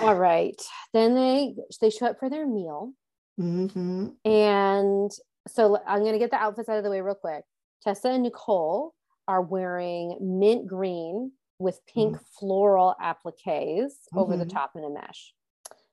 [0.00, 0.60] All right.
[0.92, 2.92] Then they they show up for their meal,
[3.40, 4.08] mm-hmm.
[4.24, 5.10] and
[5.48, 7.44] so I'm gonna get the outfits out of the way real quick.
[7.82, 8.94] Tessa and Nicole
[9.26, 14.18] are wearing mint green with pink mm floral appliques mm-hmm.
[14.18, 14.56] over the mm-hmm.
[14.56, 15.34] top in a mesh.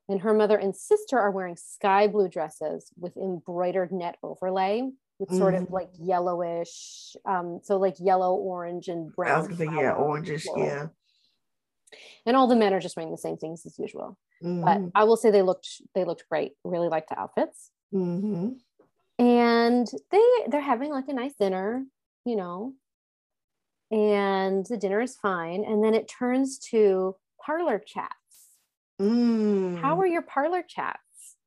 [0.08, 5.36] And her mother and sister are wearing sky blue dresses with embroidered net overlay with
[5.36, 9.54] sort mm of like yellowish, um, so like yellow, orange, and brown.
[9.56, 10.86] Say, yeah, oranges, yeah.
[12.26, 14.18] And all the men are just wearing the same things as usual.
[14.42, 16.52] mm But I will say they looked they looked great.
[16.64, 17.70] Really liked the outfits.
[17.92, 18.58] Mm-hmm
[19.18, 21.84] and they they're having like a nice dinner
[22.24, 22.72] you know
[23.90, 28.12] and the dinner is fine and then it turns to parlor chats
[29.00, 29.80] mm.
[29.80, 30.98] how are your parlor chats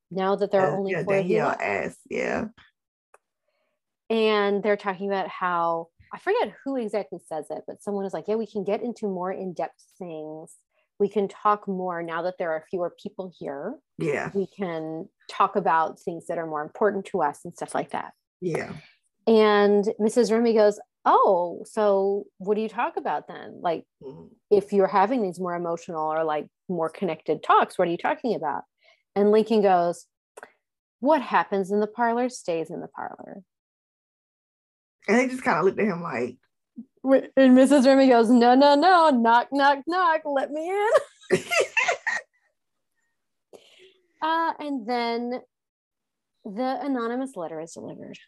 [0.09, 2.45] now that there are uh, only yeah, four Danielle asked, yeah
[4.11, 8.25] and they're talking about how i forget who exactly says it but someone is like
[8.27, 10.57] yeah we can get into more in-depth things
[11.01, 13.73] we can talk more now that there are fewer people here.
[13.97, 14.29] Yeah.
[14.35, 18.13] We can talk about things that are more important to us and stuff like that.
[18.39, 18.73] Yeah.
[19.25, 20.31] And Mrs.
[20.31, 23.61] Remy goes, Oh, so what do you talk about then?
[23.61, 24.27] Like, mm-hmm.
[24.51, 28.35] if you're having these more emotional or like more connected talks, what are you talking
[28.35, 28.61] about?
[29.15, 30.05] And Lincoln goes,
[30.99, 33.41] What happens in the parlor stays in the parlor.
[35.07, 36.37] And they just kind of looked at him like,
[37.03, 37.85] and Mrs.
[37.85, 40.89] Remy goes, No, no, no, knock, knock, knock, let me in.
[44.21, 45.41] uh, and then
[46.45, 48.19] the anonymous letter is delivered.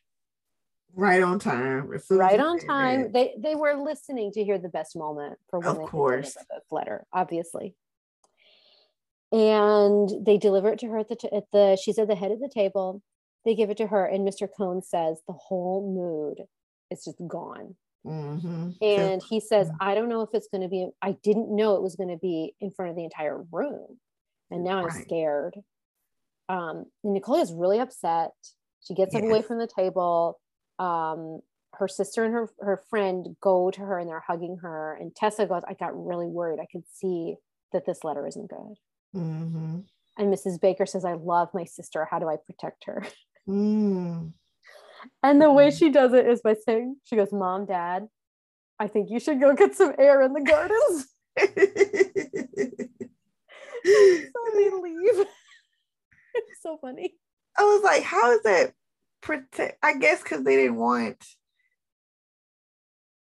[0.95, 1.89] Right on time.
[2.09, 3.11] Right on time.
[3.11, 6.35] They they were listening to hear the best moment for when of they course.
[6.35, 7.75] this letter, obviously.
[9.31, 12.31] And they deliver it to her at the, t- at the she's at the head
[12.31, 13.01] of the table.
[13.43, 14.47] They give it to her, and Mr.
[14.55, 16.45] Cohn says the whole mood
[16.93, 17.75] is just gone.
[18.05, 18.71] Mm-hmm.
[18.81, 19.77] And he says, mm-hmm.
[19.79, 22.17] I don't know if it's going to be, I didn't know it was going to
[22.17, 23.99] be in front of the entire room.
[24.51, 25.55] And now I'm scared.
[26.49, 28.31] Um, and Nicole is really upset.
[28.85, 29.23] She gets yes.
[29.23, 30.39] up away from the table.
[30.79, 31.39] Um,
[31.75, 34.95] her sister and her, her friend go to her and they're hugging her.
[34.99, 36.59] And Tessa goes, I got really worried.
[36.59, 37.35] I could see
[37.71, 38.75] that this letter isn't good.
[39.15, 39.79] Mm-hmm.
[40.17, 40.61] And Mrs.
[40.61, 42.07] Baker says, I love my sister.
[42.09, 43.05] How do I protect her?
[43.45, 44.31] Mm.
[45.21, 45.77] And the way mm-hmm.
[45.77, 48.07] she does it is by saying, she goes, Mom, Dad,
[48.79, 51.07] I think you should go get some air in the gardens.
[53.85, 55.27] so they leave.
[56.35, 57.13] it's so funny.
[57.57, 58.73] I was like, how is that
[59.21, 59.77] protect?
[59.83, 61.23] I guess because they didn't want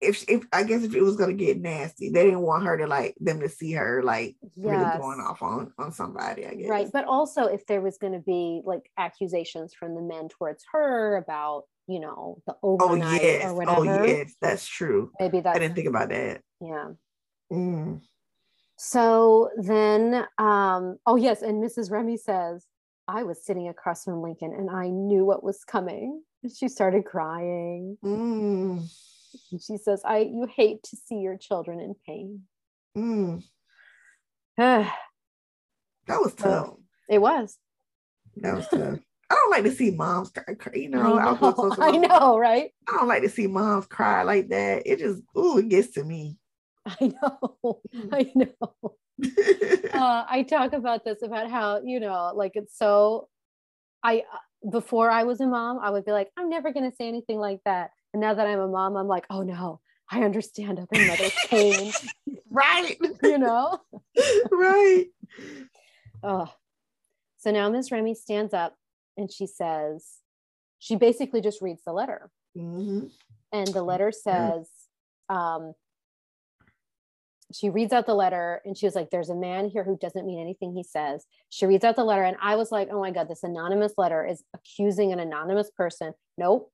[0.02, 2.88] if if I guess if it was gonna get nasty, they didn't want her to
[2.88, 4.52] like them to see her like yes.
[4.56, 6.46] really going off on on somebody.
[6.46, 10.30] I guess right, but also if there was gonna be like accusations from the men
[10.30, 13.46] towards her about you know the oh, overnight oh, yes.
[13.46, 13.80] or whatever.
[13.80, 15.12] Oh yes, that's true.
[15.20, 16.42] Maybe that I didn't think about that.
[16.62, 16.90] Yeah.
[17.52, 18.02] Mm.
[18.78, 21.92] So then, um, oh yes, and Mrs.
[21.92, 22.66] Remy says,
[23.10, 26.22] I was sitting across from Lincoln and I knew what was coming.
[26.56, 27.98] She started crying.
[28.02, 28.88] Mm.
[29.60, 32.44] She says, I you hate to see your children in pain.
[32.98, 33.44] Mm.
[34.58, 34.92] that
[36.08, 36.76] was tough.
[37.10, 37.58] it was.
[38.38, 39.00] That was tough.
[39.30, 40.74] I don't like to see moms cry.
[40.74, 42.72] You know, I know, I know, right?
[42.88, 44.84] I don't like to see moms cry like that.
[44.86, 46.38] It just, ooh, it gets to me.
[46.86, 47.82] I know.
[47.96, 48.10] Mm.
[48.12, 48.96] I know.
[49.94, 53.28] uh, I talk about this about how, you know, like it's so,
[54.02, 56.96] I, uh, before I was a mom, I would be like, I'm never going to
[56.96, 57.92] say anything like that.
[58.14, 59.80] And now that I'm a mom, I'm like, oh no,
[60.12, 61.92] I understand other mothers' pain.
[62.50, 62.98] right.
[63.24, 63.80] you know?
[64.52, 65.06] right.
[66.24, 66.52] Oh.
[67.38, 68.76] So now Miss Remy stands up
[69.16, 70.06] and she says,
[70.80, 72.30] she basically just reads the letter.
[72.58, 73.08] Mm-hmm.
[73.52, 74.70] And the letter says,
[75.30, 75.74] um,
[77.52, 80.26] she reads out the letter and she was like, There's a man here who doesn't
[80.26, 81.26] mean anything he says.
[81.50, 84.26] She reads out the letter, and I was like, Oh my God, this anonymous letter
[84.26, 86.14] is accusing an anonymous person.
[86.38, 86.72] Nope.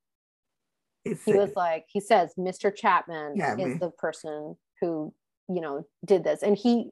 [1.06, 2.76] It's he was like, He says, Mr.
[2.76, 5.14] Chapman yeah, is the person who,
[5.48, 6.44] you know, did this.
[6.44, 6.92] And he,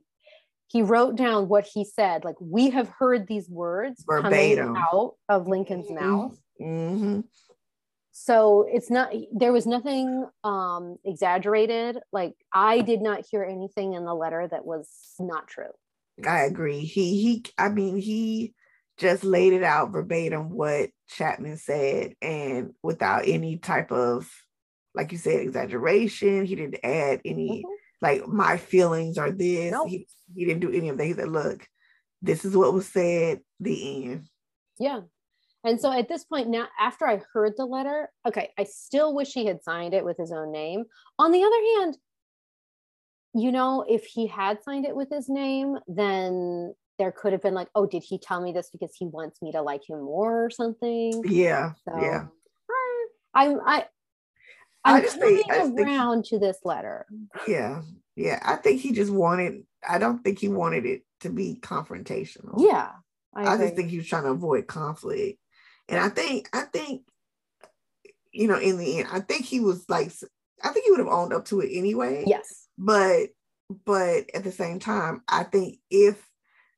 [0.68, 2.24] he wrote down what he said.
[2.24, 4.78] Like, we have heard these words Verbatim.
[4.78, 6.08] out of Lincoln's mm-hmm.
[6.08, 6.38] mouth.
[6.62, 7.22] Mm-hmm
[8.14, 14.06] so it's not there was nothing um exaggerated like i did not hear anything in
[14.06, 14.88] the letter that was
[15.20, 15.72] not true
[16.26, 18.54] i agree he he i mean he
[18.98, 24.30] just laid it out verbatim what chapman said and without any type of
[24.94, 27.72] like you said exaggeration he didn't add any mm-hmm.
[28.02, 29.90] like my feelings are this nope.
[29.90, 31.68] he, he didn't do any of that he said look
[32.22, 34.28] this is what was said the end
[34.80, 35.02] yeah
[35.64, 39.32] and so at this point, now after I heard the letter, okay, I still wish
[39.32, 40.84] he had signed it with his own name.
[41.18, 41.98] On the other hand,
[43.34, 47.54] you know, if he had signed it with his name, then there could have been
[47.54, 50.46] like, oh, did he tell me this because he wants me to like him more
[50.46, 51.24] or something?
[51.26, 51.74] Yeah.
[51.88, 52.26] So, yeah.
[53.36, 53.86] I'm I
[54.86, 57.06] I'm I just coming think, around think, to this letter.
[57.48, 57.82] Yeah.
[58.16, 58.40] Yeah.
[58.44, 62.56] I think he just wanted, I don't think he wanted it to be confrontational.
[62.58, 62.92] Yeah.
[63.34, 65.40] I, I just think he was trying to avoid conflict.
[65.90, 67.04] And I think, I think,
[68.32, 70.12] you know, in the end, I think he was like,
[70.64, 72.26] I think he would have owned up to it anyway.
[72.28, 72.68] Yes.
[72.78, 73.30] But,
[73.86, 76.24] but at the same time, I think if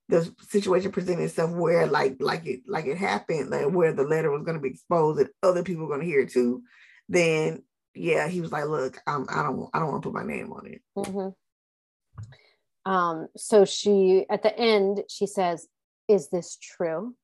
[0.07, 4.29] the situation presented itself where like like it like it happened like where the letter
[4.29, 6.61] was going to be exposed and other people were going to hear it too
[7.09, 7.63] then
[7.95, 10.51] yeah he was like look I'm, i don't i don't want to put my name
[10.51, 12.91] on it mm-hmm.
[12.91, 15.67] um so she at the end she says
[16.07, 17.15] is this true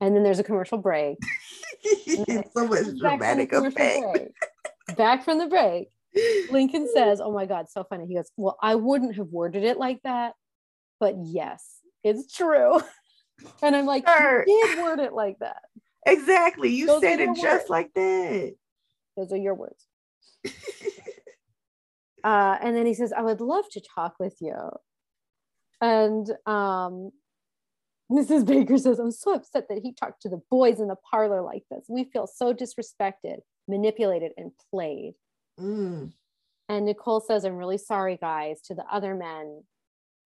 [0.00, 1.18] and then there's a commercial break.
[2.54, 4.32] so much dramatic effect.
[4.96, 5.88] Back from the break,
[6.50, 9.78] Lincoln says, "Oh my God, so funny." He goes, "Well, I wouldn't have worded it
[9.78, 10.34] like that,
[11.00, 11.75] but yes,
[12.06, 12.80] it's true."
[13.62, 14.08] And I'm like.
[14.08, 15.60] "You did word it like that."
[16.06, 16.70] Exactly.
[16.70, 17.70] You Those said it just words.
[17.70, 18.54] like that.
[19.14, 19.86] Those are your words.
[22.24, 24.56] uh, and then he says, "I would love to talk with you."
[25.82, 27.12] And um,
[28.10, 28.46] Mrs.
[28.46, 31.64] Baker says, I'm so upset that he talked to the boys in the parlor like
[31.70, 31.86] this.
[31.88, 35.14] We feel so disrespected, manipulated, and played.
[35.58, 36.12] Mm.
[36.68, 39.64] And Nicole says, I'm really sorry, guys, to the other men.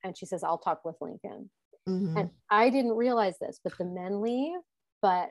[0.04, 1.50] And she says, I'll talk with Lincoln.
[1.90, 2.16] Mm-hmm.
[2.16, 4.61] And I didn't realize this, but the men leave,
[5.03, 5.31] but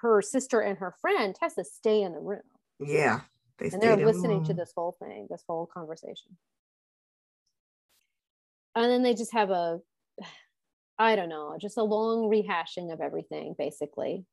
[0.00, 2.42] her sister and her friend, Tessa, stay in the room.
[2.80, 3.20] Yeah.
[3.58, 6.36] They and they're listening to this whole thing, this whole conversation.
[8.74, 9.80] And then they just have a
[10.98, 14.24] I don't know, just a long rehashing of everything, basically.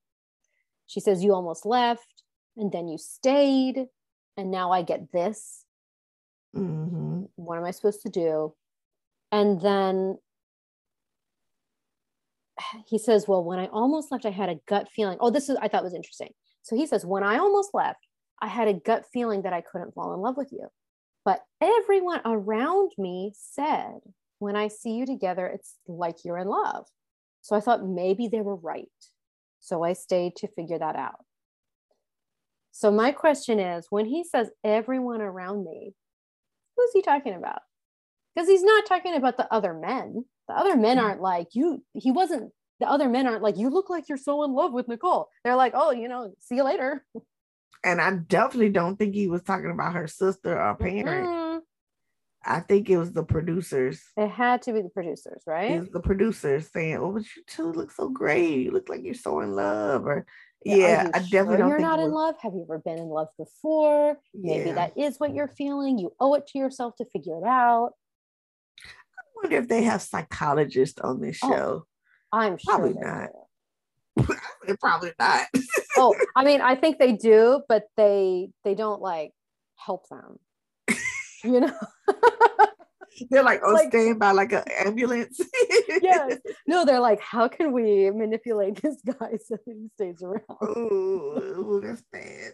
[0.87, 2.23] She says, You almost left,
[2.57, 3.87] and then you stayed,
[4.37, 5.65] and now I get this.
[6.55, 7.23] Mm-hmm.
[7.35, 8.53] What am I supposed to do?
[9.31, 10.17] And then
[12.87, 15.17] he says, Well, when I almost left, I had a gut feeling.
[15.19, 16.29] Oh, this is, I thought was interesting.
[16.63, 18.05] So he says, When I almost left,
[18.41, 20.67] I had a gut feeling that I couldn't fall in love with you.
[21.25, 23.99] But everyone around me said
[24.39, 26.85] when I see you together, it's like you're in love.
[27.41, 28.87] So I thought maybe they were right.
[29.59, 31.25] So I stayed to figure that out.
[32.71, 35.93] So my question is when he says everyone around me,
[36.77, 37.61] who's he talking about?
[38.33, 40.23] Because he's not talking about the other men.
[40.47, 41.05] The other men mm-hmm.
[41.05, 44.43] aren't like you, he wasn't, the other men aren't like, you look like you're so
[44.43, 45.29] in love with Nicole.
[45.43, 47.05] They're like, oh, you know, see you later.
[47.83, 51.27] And I definitely don't think he was talking about her sister or parent.
[51.27, 51.39] Mm-hmm
[52.45, 54.01] I think it was the producers.
[54.15, 55.71] It had to be the producers, right?
[55.71, 58.61] It was the producers saying, "Oh, but you two look so great.
[58.61, 60.25] You look like you're so in love." Or
[60.63, 62.35] yeah, yeah I definitely sure You're not in love.
[62.41, 64.17] Have you ever been in love before?
[64.33, 64.75] Maybe yeah.
[64.75, 65.97] that is what you're feeling.
[65.97, 67.91] You owe it to yourself to figure it out.
[68.83, 71.85] I wonder if they have psychologists on this Oh, show.
[72.31, 73.29] I'm sure Probably not.
[74.81, 75.47] Probably not.
[75.97, 79.31] Oh, I mean, I think they do, but they they don't like
[79.75, 80.37] help them.
[81.43, 81.73] You know?
[83.29, 85.41] They're like oh, Like- by like an ambulance.
[86.01, 86.37] yes.
[86.67, 90.43] No, they're like, how can we manipulate this guy so that he stays around?
[90.63, 92.53] Ooh, that's bad.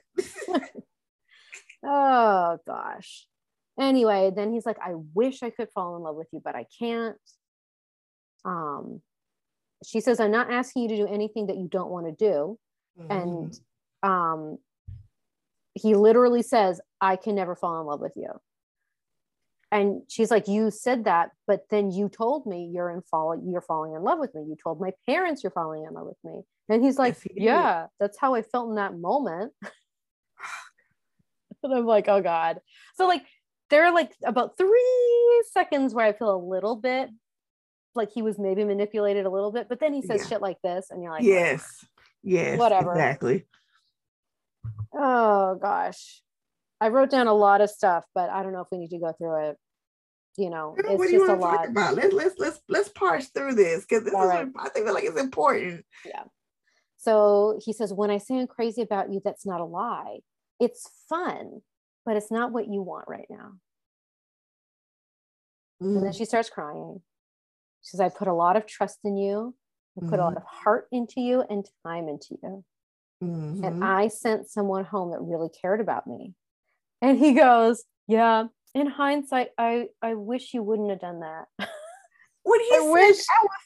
[1.86, 3.28] Oh gosh.
[3.80, 6.66] Anyway, then he's like, I wish I could fall in love with you, but I
[6.80, 7.18] can't.
[8.44, 9.02] Um,
[9.86, 12.58] she says, I'm not asking you to do anything that you don't want to do.
[13.10, 13.60] And
[14.04, 14.58] um,
[15.74, 18.30] he literally says, I can never fall in love with you.
[19.72, 23.62] And she's like, You said that, but then you told me you're in fall, you're
[23.62, 24.44] falling in love with me.
[24.44, 26.44] You told my parents you're falling in love with me.
[26.70, 27.44] And he's like, Yes, he.
[27.44, 29.52] Yeah, that's how I felt in that moment.
[31.64, 32.60] and I'm like, oh God.
[32.96, 33.24] So like
[33.70, 37.10] there are like about three seconds where I feel a little bit
[37.96, 40.28] like he was maybe manipulated a little bit, but then he says Yeah.
[40.28, 41.86] shit like this, and you're like, yes,
[42.24, 42.92] yes, Whatever.
[42.92, 43.46] exactly.
[44.94, 46.22] oh gosh.
[46.82, 49.00] I wrote down a lot of stuff, but I don't know if we need to
[49.00, 49.58] go through it.
[50.38, 51.70] You know, it's what do you just a want to talk lot.
[51.70, 51.96] about?
[51.96, 54.48] Let's let's let's let's parse through this because this All is right.
[54.60, 55.86] I think like it's important.
[56.06, 56.24] Yeah.
[56.98, 60.20] So he says, When I say I'm crazy about you, that's not a lie.
[60.60, 61.62] It's fun,
[62.06, 63.54] but it's not what you want right now.
[65.80, 67.02] And then Mm, she starts crying.
[67.86, 69.56] She says, I put a lot of trust in you.
[70.02, 72.66] I put a lot of heart into you and time into you.
[73.24, 73.64] mhm.
[73.66, 76.34] And I sent someone home that really cared about me.
[77.02, 81.46] And he goes, Yeah, in hindsight, I, I wish you wouldn't have done that.
[82.44, 83.62] when he I said, wish- I was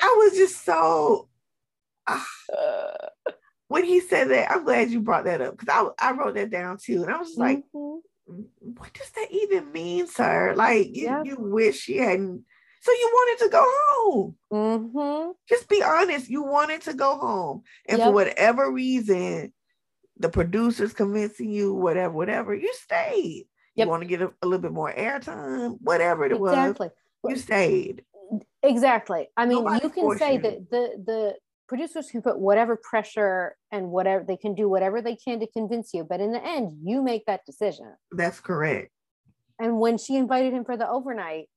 [0.00, 1.28] I was just so
[2.06, 2.24] Uh,
[3.68, 4.50] when he said that.
[4.50, 7.18] I'm glad you brought that up because I I wrote that down too, and I
[7.18, 8.00] was like, mhm.
[8.60, 10.54] what does that even mean, sir?
[10.56, 11.22] Like you, Yeah.
[11.24, 12.44] you wish you hadn't.
[12.80, 14.36] So you wanted to go home.
[14.52, 15.34] Mhm.
[15.48, 16.28] Just be honest.
[16.28, 19.52] You wanted to go home, and for whatever reason,
[20.16, 23.46] the producers convincing you, whatever, whatever, you stayed.
[23.74, 23.86] Yep.
[23.86, 26.52] You want to get a, a little bit more airtime, whatever it was.
[26.52, 26.90] Exactly.
[27.22, 27.32] was.
[27.32, 28.04] You stayed.
[28.62, 29.28] Exactly.
[29.36, 30.40] I mean, Nobody you can say you.
[30.40, 31.34] that the the
[31.68, 35.92] producers can put whatever pressure and whatever they can do whatever they can to convince
[35.94, 37.94] you, but in the end, you make that decision.
[38.10, 38.90] That's correct.
[39.60, 41.48] And when she invited him for the overnight,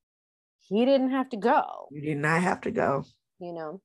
[0.72, 3.05] he didn't have to go, You did not have to go.
[3.39, 3.82] you know.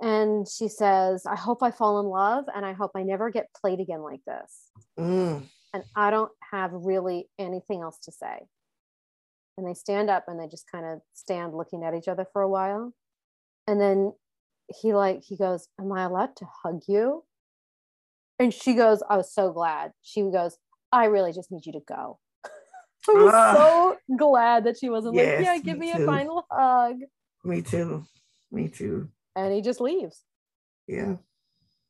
[0.00, 3.48] And she says, I hope I fall in love and I hope I never get
[3.60, 4.70] played again like this.
[4.98, 5.42] Mm.
[5.74, 8.46] And I don't have really anything else to say.
[9.58, 12.40] And they stand up and they just kind of stand looking at each other for
[12.40, 12.94] a while.
[13.66, 14.14] And then
[14.80, 17.24] he like he goes, Am I allowed to hug you?
[18.38, 19.92] And she goes, I was so glad.
[20.00, 20.56] She goes,
[20.92, 22.18] I really just need you to go.
[23.08, 23.56] I was Ugh.
[23.56, 26.96] so glad that she wasn't like, Yeah, give me me a final hug.
[27.44, 28.04] Me too.
[28.50, 29.08] Me too.
[29.36, 30.22] And he just leaves.
[30.86, 31.16] Yeah.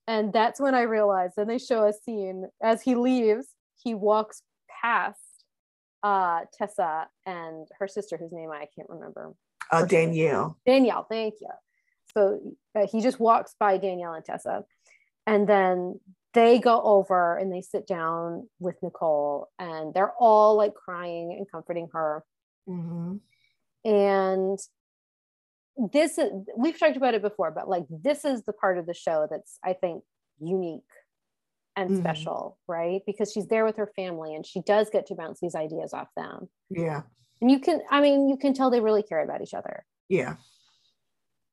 [0.07, 3.49] And that's when I realized, and they show a scene as he leaves,
[3.83, 4.43] he walks
[4.83, 5.19] past
[6.03, 9.33] uh, Tessa and her sister, whose name I can't remember.
[9.71, 10.59] Uh, Danielle.
[10.67, 11.49] Danielle, thank you.
[12.15, 12.41] So
[12.75, 14.65] uh, he just walks by Danielle and Tessa.
[15.27, 16.01] And then
[16.35, 21.51] they go over and they sit down with Nicole, and they're all like crying and
[21.51, 22.25] comforting her.
[22.67, 23.17] hmm
[23.85, 24.59] And
[25.93, 28.95] this is, we've talked about it before, but like this is the part of the
[28.95, 30.05] show that's, I think,
[30.39, 30.83] unique
[31.77, 31.99] and Mhm.
[32.01, 33.01] special, right?
[33.07, 36.09] Because she's there with her family and she does get to bounce these ideas off
[36.17, 36.51] them.
[36.69, 37.03] Yeah.
[37.41, 39.87] And you can, I mean, you can tell they really care about each other.
[40.09, 40.37] Yeah.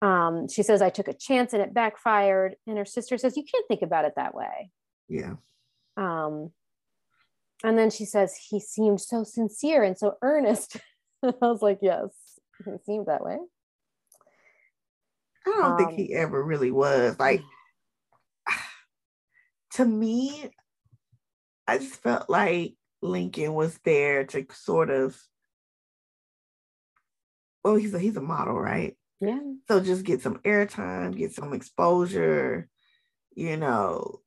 [0.01, 2.55] Um, she says, I took a chance and it backfired.
[2.67, 4.71] And her sister says, You can't think about it that way.
[5.07, 5.35] Yeah.
[5.95, 6.51] Um,
[7.63, 10.77] and then she says, He seemed so sincere and so earnest.
[11.23, 12.09] I was like, Yes,
[12.63, 13.37] he seemed that way.
[15.45, 17.17] I don't think Um, he ever really was.
[17.19, 17.41] Like
[19.73, 20.49] to me,
[21.67, 25.19] I just felt like Lincoln was there to sort of
[27.63, 28.95] well, he's a he's a model, right?
[29.19, 29.39] Yeah.
[29.67, 32.69] So just get some airtime, get some exposure,
[33.35, 34.21] you know,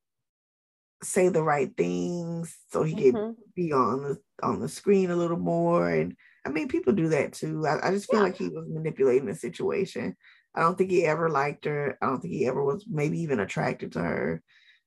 [1.03, 3.35] say the right things so he can Mhm.
[3.55, 5.89] be on the on the screen a little more.
[5.89, 6.15] And
[6.45, 7.65] I mean, people do that too.
[7.65, 8.25] I, I just feel Yeah.
[8.27, 10.15] like he was manipulating the situation.
[10.53, 11.97] I don't think he ever liked her.
[12.01, 14.43] I don't think he ever was maybe even attracted to her.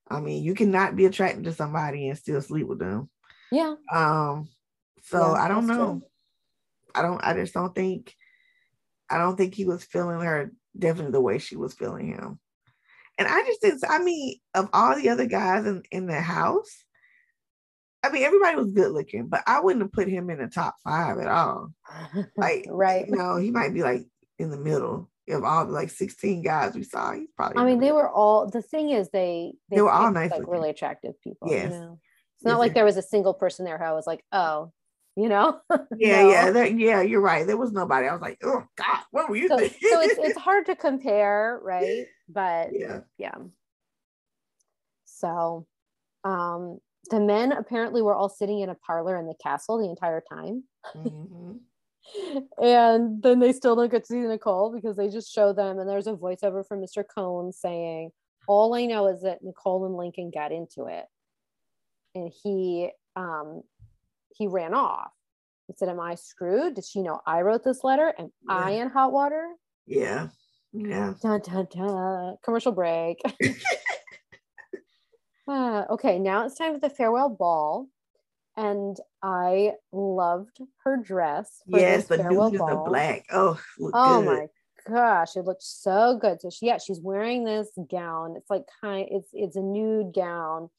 [0.09, 3.11] I mean, you cannot be attracted to somebody and still sleep with them.
[3.51, 3.77] Yeah.
[3.93, 4.49] Um,
[5.03, 6.01] so Yeah, I don't know.
[6.01, 6.03] true.
[6.95, 7.25] I don't.
[7.25, 8.15] I just don't think.
[9.11, 12.39] I don't think he was feeling her definitely the way she was feeling him.
[13.19, 13.75] And I just did.
[13.89, 16.85] I mean, of all the other guys in in the house,
[18.03, 20.75] I mean, everybody was good looking, but I wouldn't have put him in the top
[20.85, 21.73] five at all.
[22.37, 23.07] Like, right.
[23.09, 24.03] You know, he might be like
[24.39, 27.13] in the middle of all the like 16 guys we saw.
[27.13, 27.63] He's probably.
[27.63, 28.51] I mean, they were all.
[28.51, 30.53] The thing is, they They were all nice like looking.
[30.53, 31.49] really attractive people.
[31.51, 31.73] Yes.
[31.73, 31.99] You know?
[32.37, 34.73] It's not like there was a single person there who I was like, oh,
[35.17, 35.61] you know.
[35.97, 36.31] Yeah, No.
[36.31, 37.01] yeah, that, yeah.
[37.03, 37.47] You're right.
[37.47, 38.09] There was nobody.
[38.09, 41.61] I was like, oh God, what were you So, so it's it's hard to compare,
[41.63, 42.07] right?
[42.29, 43.01] But yeah.
[43.17, 43.35] yeah.
[45.05, 45.67] So,
[46.25, 46.79] um,
[47.11, 50.65] the men apparently were all sitting in a parlor in the castle the entire time.
[50.97, 51.61] Mhm.
[52.63, 55.89] and then they still don't get to see Nicole because they just show them, and
[55.89, 57.05] there's a voiceover from Mr.
[57.07, 58.11] Combs saying,
[58.49, 61.05] All I know is that Nicole and Lincoln got into it.
[62.15, 63.63] And he um
[64.35, 65.11] he ran off.
[65.67, 66.75] He said, Am I screwed?
[66.75, 68.13] Did she know I wrote this letter?
[68.19, 69.49] Am I in hot water?
[69.87, 70.29] Yeah.
[70.73, 71.15] Yeah.
[71.23, 72.37] Dun, dun, dun.
[72.45, 73.21] Commercial break.
[75.49, 77.87] Ah, okay, now it's time for the farewell ball.
[78.57, 81.63] And I loved her dress.
[81.71, 82.85] For Yes, the farewell ball.
[82.87, 83.25] black.
[83.33, 83.59] Oh,
[83.93, 84.27] Oh good.
[84.27, 84.47] my
[84.89, 86.41] gosh, it looked so good.
[86.41, 88.35] So she, yeah, she's wearing this gown.
[88.37, 90.71] It's like kind, it's it's a nude gown,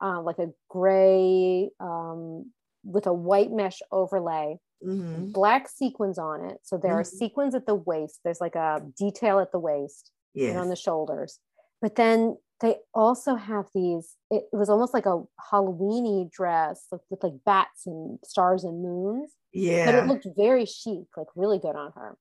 [0.00, 2.50] uh, like a gray um,
[2.84, 5.32] with a white mesh overlay, Mhm.
[5.32, 6.60] black sequins on it.
[6.64, 7.06] So there are Mhm.
[7.18, 8.20] sequins at the waist.
[8.24, 10.50] There's like a detail at the waist Yes.
[10.50, 11.38] and on the shoulders.
[11.80, 17.00] But then they also have these, it, it was almost like a Halloweeny dress like,
[17.10, 19.34] with like bats and stars and moons.
[19.52, 22.16] Yeah, but it looked very chic, like really good on her.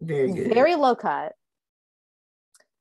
[0.00, 0.52] very good.
[0.52, 1.34] Very low cut.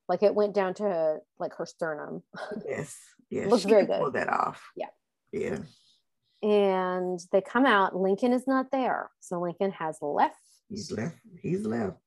[0.07, 2.23] Like it went down to like her sternum.
[2.65, 2.97] yes.
[3.31, 3.49] Yes.
[3.49, 3.99] looks she very good.
[3.99, 4.61] Pull that off.
[4.75, 4.89] Yeah.
[5.31, 5.57] Yeah.
[6.41, 7.95] And they come out.
[7.95, 9.09] Lincoln is not there.
[9.19, 10.35] So Lincoln has left.
[10.69, 11.17] He's left.
[11.41, 11.97] He's left.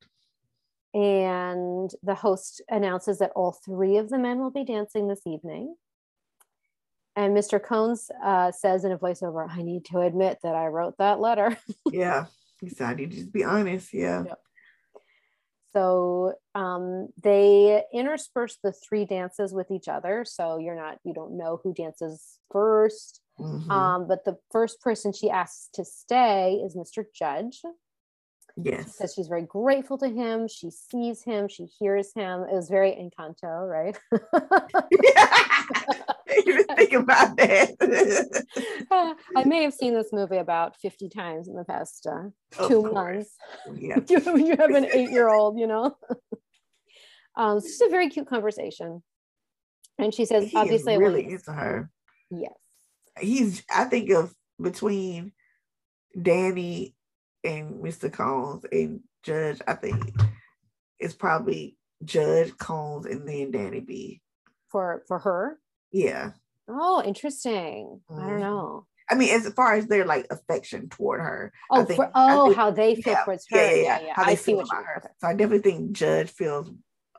[0.95, 5.76] And the host announces that all three of the men will be dancing this evening.
[7.14, 7.62] And Mr.
[7.62, 11.57] Combs uh, says in a voiceover, I need to admit that I wrote that letter.
[11.93, 12.26] Yeah.
[12.61, 13.93] He said, I need to just be honest.
[13.93, 14.24] Yeah.
[14.26, 14.35] Yeah.
[15.72, 20.24] So um, they intersperse the three dances with each other.
[20.26, 23.20] So you're not, you don't know who dances first.
[23.39, 23.70] Mhm.
[23.70, 27.05] Um, but the first person she asks to stay is Mr.
[27.14, 27.62] Judge.
[28.57, 28.97] yes.
[28.97, 30.49] Says she's very grateful to him.
[30.49, 32.43] She sees him, she hears him.
[32.43, 33.97] It was very encanto, right?
[36.45, 38.45] you didn't think about that.
[39.36, 42.30] I may have seen this movie about 50 times in the past uh,
[42.66, 43.30] two months.
[43.74, 43.99] Yeah.
[44.09, 45.97] you, you have an eight year old, you know?
[47.36, 49.03] um, it's just a very cute conversation.
[49.99, 51.91] And she says, He obviously, I really want into her.
[52.30, 52.53] yes.
[53.20, 55.32] He's I think of between
[56.20, 56.94] Danny
[57.44, 58.12] and Mr.
[58.12, 60.14] Combs and Judge, I think
[60.98, 64.20] it's probably Judge Combs and then Danny B.
[64.70, 65.58] For for her.
[65.92, 66.32] Yeah.
[66.68, 68.00] Oh, interesting.
[68.10, 68.40] I don't Mhm.
[68.40, 68.86] know.
[69.10, 71.50] I mean, as far as their like affection toward her.
[71.70, 73.56] Oh, think- for, oh, think- how they feel yeah, towards her.
[73.56, 74.12] Yeah, yeah, yeah.
[74.14, 74.96] How they I see feel about her.
[74.98, 75.08] Okay.
[75.20, 76.70] So I definitely think Judge feels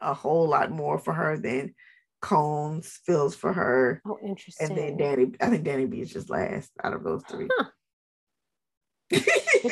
[0.01, 1.73] a whole lot more for her than
[2.22, 4.01] Combs feels for her.
[4.05, 4.70] Oh, interesting.
[4.70, 7.47] And then Danny, I think Danny B is just last out of those three.
[7.57, 7.70] Huh.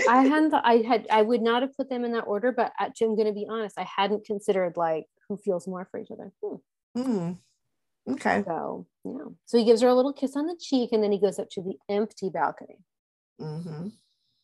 [0.09, 2.51] I hadn't, th- I had, I would not have put them in that order.
[2.51, 5.99] But uh, I'm going to be honest, I hadn't considered like who feels more for
[5.99, 6.31] each other.
[6.41, 7.01] Hmm.
[7.01, 7.31] Hmm.
[8.13, 8.43] Okay.
[8.45, 9.25] So yeah.
[9.45, 11.49] So he gives her a little kiss on the cheek, and then he goes up
[11.51, 12.77] to the empty balcony.
[13.39, 13.87] hmm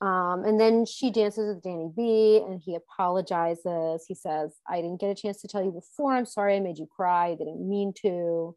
[0.04, 4.04] Um, and then she dances with Danny B, and he apologizes.
[4.06, 6.12] He says, "I didn't get a chance to tell you before.
[6.12, 7.28] I'm sorry I made you cry.
[7.28, 8.54] I didn't mean to,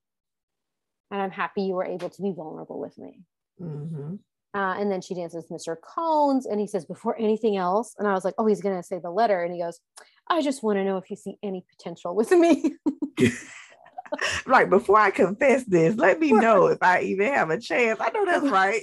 [1.13, 3.21] and I'm happy you were able to be vulnerable with me."
[3.59, 4.17] hmm
[4.55, 5.77] Uh, and then she dances with Mr.
[5.81, 8.99] Combs, and he says, "Before anything else," and I was like, "Oh, he's gonna say
[8.99, 9.79] the letter," and he goes,
[10.27, 12.75] "I just want to know if you see any potential with me."
[14.47, 18.01] Right before I confess this, let me know if I even have a chance.
[18.01, 18.81] I know that's right.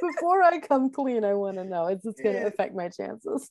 [0.00, 1.86] Before I come clean, I want to know.
[1.86, 2.46] It's just gonna Yeah.
[2.46, 3.50] affect my chances.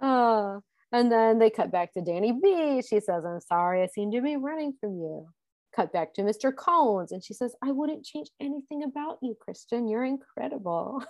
[0.00, 0.60] Uh,
[0.92, 2.82] and then they cut back to Danny B.
[2.82, 5.26] She says, I'm sorry, I seem to be running from you.
[5.74, 6.54] Cut back to Mr.
[6.54, 9.88] Combs, and she says, I wouldn't change anything about you, Christian.
[9.88, 11.02] You're incredible.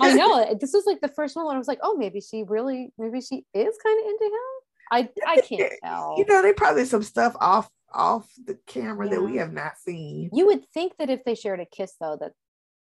[0.00, 0.56] I know.
[0.60, 3.44] This was like the first one I was like, oh, maybe she really, maybe she
[3.54, 4.55] is kind of into him.
[4.90, 6.14] I I can't tell.
[6.18, 10.30] You know, they probably some stuff off off the camera that we have not seen.
[10.32, 12.32] You would think that if they shared a kiss, though, that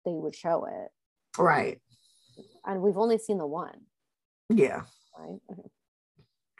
[0.04, 0.88] they would show it.
[1.40, 1.80] Right.
[2.64, 3.80] And we've only seen the one,
[4.48, 4.82] Yeah.
[5.18, 5.38] right?
[5.50, 5.68] Okay.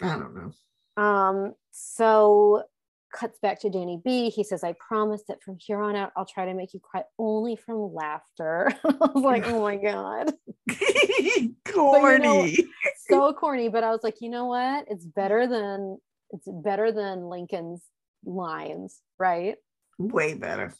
[0.01, 1.03] I don't know.
[1.03, 2.64] Um, so
[3.12, 4.30] cuts back to Danny B.
[4.30, 7.02] He says, I promise that from here on out, I'll try to make you cry
[7.18, 8.72] only from laughter.
[8.84, 10.32] I was like, oh my God.
[11.72, 12.66] Corny.
[13.08, 13.68] So corny.
[13.68, 14.86] But I was like, you know what?
[14.88, 15.98] It's better than
[16.30, 17.82] it's better than Lincoln's
[18.24, 19.56] lines, right?
[19.98, 20.74] Way better.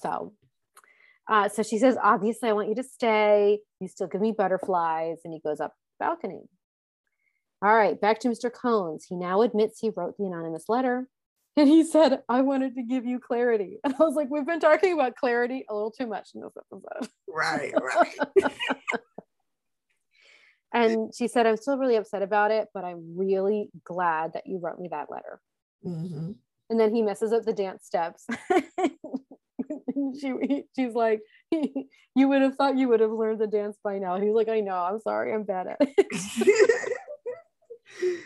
[0.00, 0.32] So,
[1.28, 3.60] uh, so she says, obviously, I want you to stay.
[3.80, 5.18] You still give me butterflies.
[5.24, 6.42] And he goes up the balcony.
[7.62, 8.52] All right, back to Mr.
[8.52, 9.06] Combs.
[9.08, 11.06] He now admits he wrote the anonymous letter.
[11.56, 13.78] And he said, I wanted to give you clarity.
[13.84, 16.52] And I was like, we've been talking about clarity a little too much in this
[16.56, 17.10] episode.
[17.28, 18.52] Right, right.
[20.74, 24.60] and she said, I'm still really upset about it, but I'm really glad that you
[24.62, 25.40] wrote me that letter.
[25.84, 26.32] Mm-hmm.
[26.70, 28.26] And then he messes up the dance steps.
[30.18, 34.18] she, she's like, You would have thought you would have learned the dance by now.
[34.18, 36.98] He's like, I know, I'm sorry, I'm bad at it.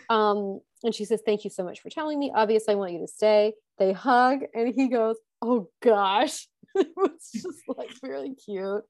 [0.08, 2.32] Um, and she says, Thank you so much for telling me.
[2.34, 3.54] Obviously, I want you to stay.
[3.78, 6.46] They hug, and he goes, Oh gosh.
[6.74, 8.84] it was just like really cute.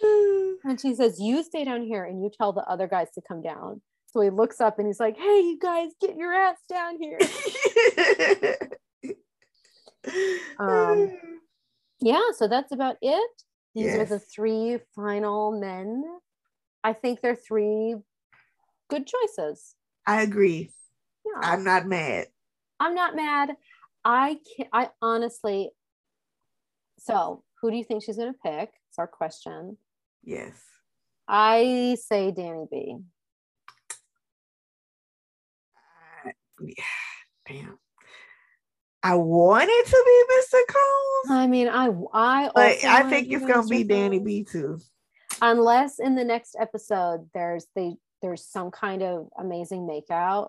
[0.64, 3.42] and she says, You stay down here and you tell the other guys to come
[3.42, 3.82] down.
[4.06, 7.18] So he looks up and he's like, Hey, you guys, get your ass down here.
[10.58, 11.12] um,
[12.00, 13.30] yeah, so that's about it.
[13.74, 13.98] These yes.
[13.98, 16.04] are the three final men.
[16.84, 17.96] I think they're three
[18.92, 19.74] good choices.
[20.06, 20.70] I agree.
[21.24, 21.40] Yeah.
[21.50, 22.26] I'm not mad.
[22.78, 23.56] I'm not mad.
[24.04, 25.70] I can I honestly
[26.98, 28.70] so who do you think she's gonna pick?
[28.88, 29.78] It's our question.
[30.24, 30.60] Yes.
[31.26, 32.96] I say Danny B.
[36.26, 36.30] Uh,
[36.60, 36.84] yeah.
[37.48, 37.78] Damn.
[39.04, 40.60] I want it to be Mr.
[40.68, 41.40] Combs.
[41.40, 44.78] I mean, I I but I think it's gonna be Danny B too.
[45.40, 50.48] Unless in the next episode there's they there's some kind of amazing makeout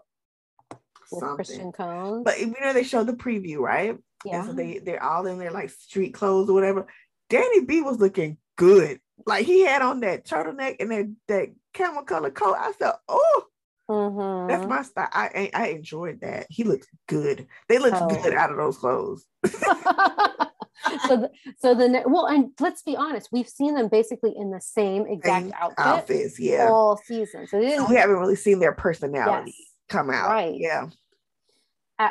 [1.12, 1.36] with Something.
[1.36, 2.24] Christian Combs.
[2.24, 3.98] But you know they showed the preview, right?
[4.26, 4.38] Yeah.
[4.38, 6.88] And so they they're all in their like street clothes or whatever.
[7.30, 9.00] Danny B was looking good.
[9.26, 12.56] Like he had on that turtleneck and that that camel color coat.
[12.58, 13.44] I said, oh,
[13.90, 14.48] mm-hmm.
[14.48, 15.10] that's my style.
[15.12, 16.48] I I enjoyed that.
[16.50, 17.48] He looked good.
[17.68, 18.08] They looked oh.
[18.08, 19.26] good out of those clothes.
[21.08, 24.62] so the, so the well and let's be honest we've seen them basically in the
[24.62, 29.54] same exact same outfit outfits yeah all season so, we haven't really seen their personality
[29.58, 29.68] yes.
[29.90, 30.88] come out right yeah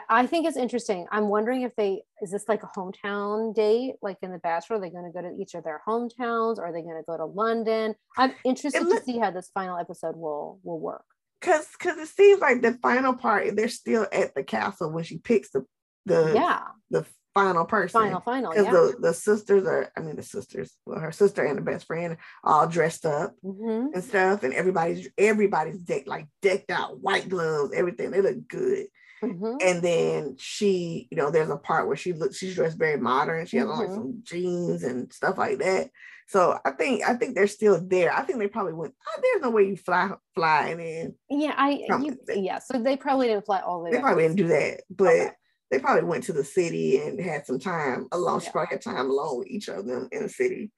[0.09, 1.07] I think it's interesting.
[1.11, 4.77] I'm wondering if they is this like a hometown date, like in The Bachelor?
[4.77, 6.59] Are they going to go to each of their hometowns?
[6.59, 7.95] Or are they going to go to London?
[8.17, 11.05] I'm interested to see how this final episode will will work.
[11.41, 15.19] Cause cause it seems like the final part, they're still at the castle when she
[15.19, 15.67] picks the
[16.07, 17.05] the yeah the
[17.35, 18.01] final person.
[18.01, 18.51] Final, final.
[18.51, 18.73] Because yeah.
[18.73, 22.17] the, the sisters are, I mean, the sisters, well, her sister and the best friend,
[22.45, 23.95] all dressed up mm-hmm.
[23.95, 28.11] and stuff, and everybody's everybody's decked like decked out, white gloves, everything.
[28.11, 28.87] They look good.
[29.23, 29.57] Mm-hmm.
[29.65, 33.47] And then she, you know, there's a part where she looks, she's dressed very modern.
[33.47, 33.73] She has mm-hmm.
[33.73, 34.01] on like mm-hmm.
[34.01, 35.91] some jeans and stuff like that.
[36.27, 38.13] So I think I think they're still there.
[38.13, 38.95] I think they probably went.
[39.07, 41.15] Oh, there's no way you fly flying in.
[41.29, 42.59] Yeah, I you, yeah.
[42.59, 43.91] So they probably didn't fly all the way.
[43.91, 45.31] They probably didn't do that, but okay
[45.73, 48.41] they probably went to the city and had some time alone.
[48.41, 48.45] Yeah.
[48.45, 50.71] She probably had time alone with each of them in the city.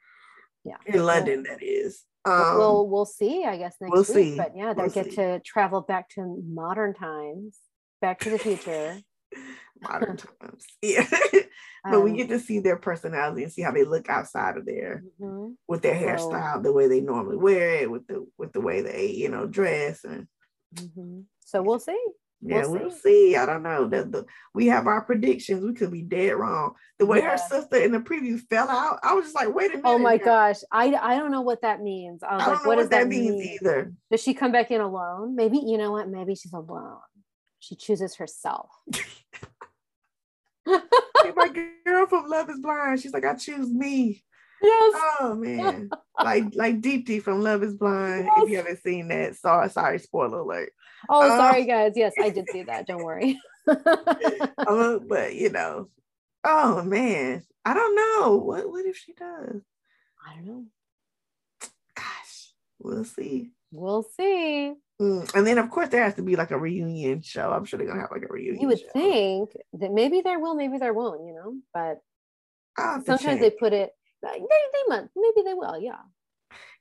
[0.64, 0.76] Yeah.
[0.86, 2.04] In London, that is.
[2.24, 4.06] Um, we'll we'll see, I guess, next we'll week.
[4.06, 4.36] See.
[4.36, 5.16] But yeah, they we'll get see.
[5.16, 7.58] to travel back to modern times,
[8.00, 9.00] back to the future.
[9.82, 10.64] modern times.
[10.80, 11.08] Yeah.
[11.84, 14.64] but um, we get to see their personality and see how they look outside of
[14.64, 15.54] there mm-hmm.
[15.66, 19.10] with their hairstyle, the way they normally wear it, with the with the way they,
[19.10, 20.28] you know, dress and
[20.76, 21.22] mm-hmm.
[21.40, 22.00] so we'll see.
[22.46, 23.30] Yeah, we'll, we'll see.
[23.30, 23.36] see.
[23.36, 23.88] I don't know.
[23.88, 25.64] That the we have our predictions.
[25.64, 26.74] We could be dead wrong.
[26.98, 27.30] The way yeah.
[27.30, 29.86] her sister in the preview fell out, I was just like, wait a minute.
[29.86, 30.58] Oh my gosh.
[30.70, 32.22] I I don't know what that means.
[32.22, 33.40] I was I like, what, does that, mean?
[33.40, 33.92] either?
[34.10, 35.34] Does she come back in alone?
[35.34, 36.08] Maybe, you know what?
[36.08, 36.98] Maybe she's alone.
[37.60, 38.68] She chooses herself.
[40.66, 43.00] my girl from Love is Blind.
[43.00, 44.22] She's like, I choose me.
[44.62, 44.94] Yes.
[45.20, 45.90] Oh man.
[46.22, 48.26] like like Deep from Love is Blind.
[48.26, 48.44] Yes.
[48.44, 50.72] If you haven't seen that, sorry, sorry, spoiler alert.
[51.08, 51.92] Oh, uh, sorry, guys.
[51.96, 52.86] Yes, I did see that.
[52.86, 53.40] Don't worry.
[53.68, 55.88] uh, but you know,
[56.44, 58.36] oh man, I don't know.
[58.36, 59.62] What what if she does?
[60.26, 60.64] I don't know.
[61.94, 63.50] Gosh, we'll see.
[63.72, 64.74] We'll see.
[65.00, 65.34] Mm.
[65.34, 67.50] And then, of course, there has to be like a reunion show.
[67.50, 68.60] I'm sure they're gonna have like a reunion.
[68.60, 68.88] You would show.
[68.92, 71.26] think that maybe there will, maybe there won't.
[71.26, 72.00] You know, but
[73.04, 73.90] sometimes they put it.
[74.22, 75.78] They they might maybe they will.
[75.78, 75.98] Yeah.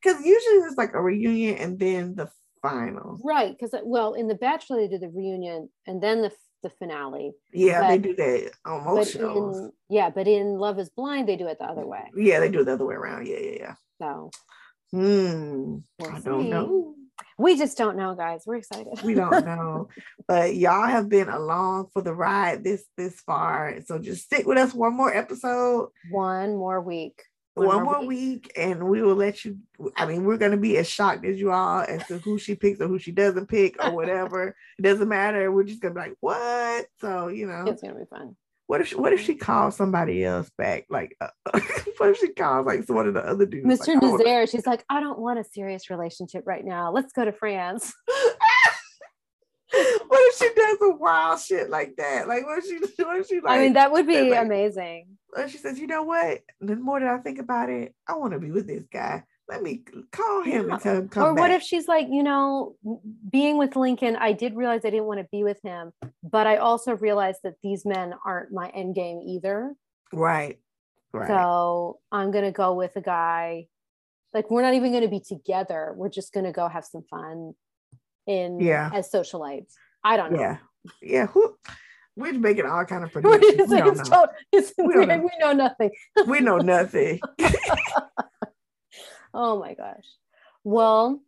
[0.02, 2.30] Because usually it's like a reunion and then the
[2.64, 3.20] final.
[3.24, 6.32] Right, because uh, well, in The Bachelor they do the reunion and then the
[6.64, 7.34] the finale.
[7.52, 9.58] Yeah, but, they do that on most shows.
[9.58, 12.10] In, yeah, but in Love Is Blind they do it the other way.
[12.16, 13.28] Yeah, they do it the other way around.
[13.28, 13.76] Yeah, yeah, yeah.
[14.02, 14.32] So,
[14.92, 16.24] hmm, we'll I see.
[16.24, 16.96] don't know.
[17.38, 18.44] We just don't know, guys.
[18.46, 19.02] We're excited.
[19.04, 19.90] we don't know,
[20.28, 23.80] but y'all have been along for the ride this this far.
[23.86, 25.90] So just stick with us one more episode.
[26.10, 27.22] One more week
[27.56, 28.08] one, more week.
[28.08, 28.52] week.
[28.56, 29.58] and we will let you
[29.98, 32.56] i mean we're going to be as shocked as you are as to who she
[32.56, 36.00] picks or who she doesn't pick or whatever it doesn't matter we're just going to
[36.00, 38.36] be like what so you know it's going to be fun
[38.68, 40.86] What if she, what if she calls somebody else back?
[40.90, 41.28] Like, uh,
[41.98, 43.68] what if she calls like one of the other dudes?
[43.68, 44.02] Mr.
[44.02, 46.92] Like, Nazaire, she's like, I don't want a serious relationship right now.
[46.92, 47.94] Let's go to France.
[50.08, 52.28] what if she does a wild shit like that?
[52.28, 53.04] Like, what if she?
[53.04, 53.40] What if she?
[53.42, 55.08] Like, I mean, that would be like, amazing.
[55.36, 56.42] And she says, you know what?
[56.62, 59.24] The more that I think about it, I want to be with this guy.
[59.50, 60.74] Let me call him Yeah.
[60.76, 62.76] and tell him come Or what if she's like, you know,
[63.30, 65.92] being with Lincoln, I did realize I didn't want to be with him,
[66.24, 69.76] but I also realized that these men aren't my end game either.
[70.14, 70.60] right,
[71.12, 73.68] right, So I'm gonna go with a guy.
[74.34, 75.94] Like we're not even gonna be together.
[75.98, 77.54] We're just gonna go have some fun
[78.28, 78.90] in Yeah.
[78.94, 79.74] as socialites.
[80.04, 80.40] I don't know.
[80.40, 80.58] yeah,
[81.02, 81.28] yeah.
[81.28, 81.56] Who?
[82.16, 83.70] We're making all kind of predictions.
[83.70, 84.28] We don't know.
[84.52, 85.18] We don't know.
[85.18, 85.92] we know nothing.
[86.28, 87.20] We know nothing.
[89.34, 90.06] Oh my gosh.
[90.64, 91.20] Well,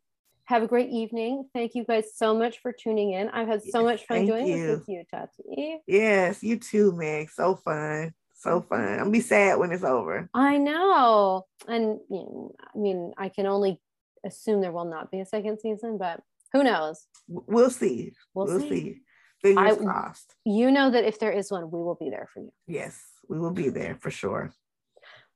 [0.46, 1.50] have a great evening.
[1.54, 3.30] Thank you guys so much for tuning in.
[3.30, 4.68] I've had so much fun thank doing you.
[4.68, 5.80] this with you, Tati.
[5.88, 7.32] Yes, you too, Meg.
[7.32, 8.68] So fun, so mm-hmm.
[8.68, 9.00] fun.
[9.00, 10.30] I'll be sad when it's over.
[10.36, 11.48] I know.
[11.68, 13.82] And you know, I mean, I can only
[14.24, 16.22] assume there will not be a second season, but
[16.56, 17.06] who knows?
[17.28, 18.14] We'll see.
[18.34, 18.70] We'll, We'll, see.
[18.70, 19.02] see.
[19.42, 20.34] Fingers I- crossed.
[20.46, 22.52] You know that if there is one, we will be there for you.
[22.68, 23.00] Yes,
[23.30, 24.52] we will be there for sure.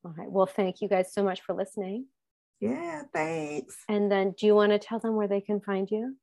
[0.05, 0.31] All right.
[0.31, 2.05] Well, thank you guys so much for listening.
[2.61, 3.75] Yeah, thanks.
[3.89, 6.15] And then do you want to tell them where they can find you?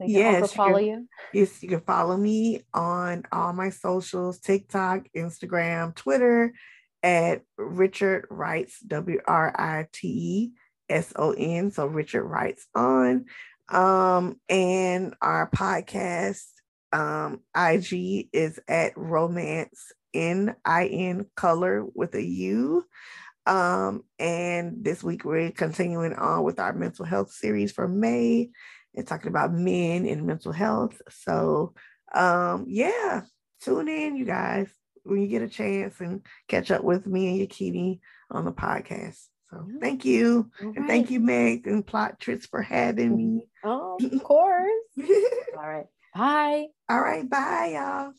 [0.00, 1.08] They can Yes, you follow can- you.
[1.32, 6.52] Yes, you can follow me on all my socials TikTok, Instagram, Twitter
[7.02, 10.52] at Richard Writes, W R I T E
[10.88, 11.70] S O N.
[11.70, 13.26] So Richard Writes on.
[13.68, 16.44] Um, and our podcast
[16.92, 22.84] um, IG is at Romance N I N Color with a U.
[23.46, 28.50] Um, and this week we're continuing on with our mental health series for May
[28.94, 31.00] and talking about men and mental health.
[31.10, 31.74] So
[32.14, 33.22] um yeah,
[33.60, 34.68] tune in, you guys,
[35.02, 38.00] when you get a chance and catch up with me and Yakini
[38.30, 39.26] on the podcast.
[39.54, 39.78] So Yeah.
[39.80, 40.50] thank you.
[40.60, 43.48] All And thank you, Meg and Plot Tricks for having me.
[43.62, 44.70] Oh, of course.
[45.56, 45.86] All right.
[46.14, 46.66] Bye.
[46.88, 48.12] All right, bye, y'all.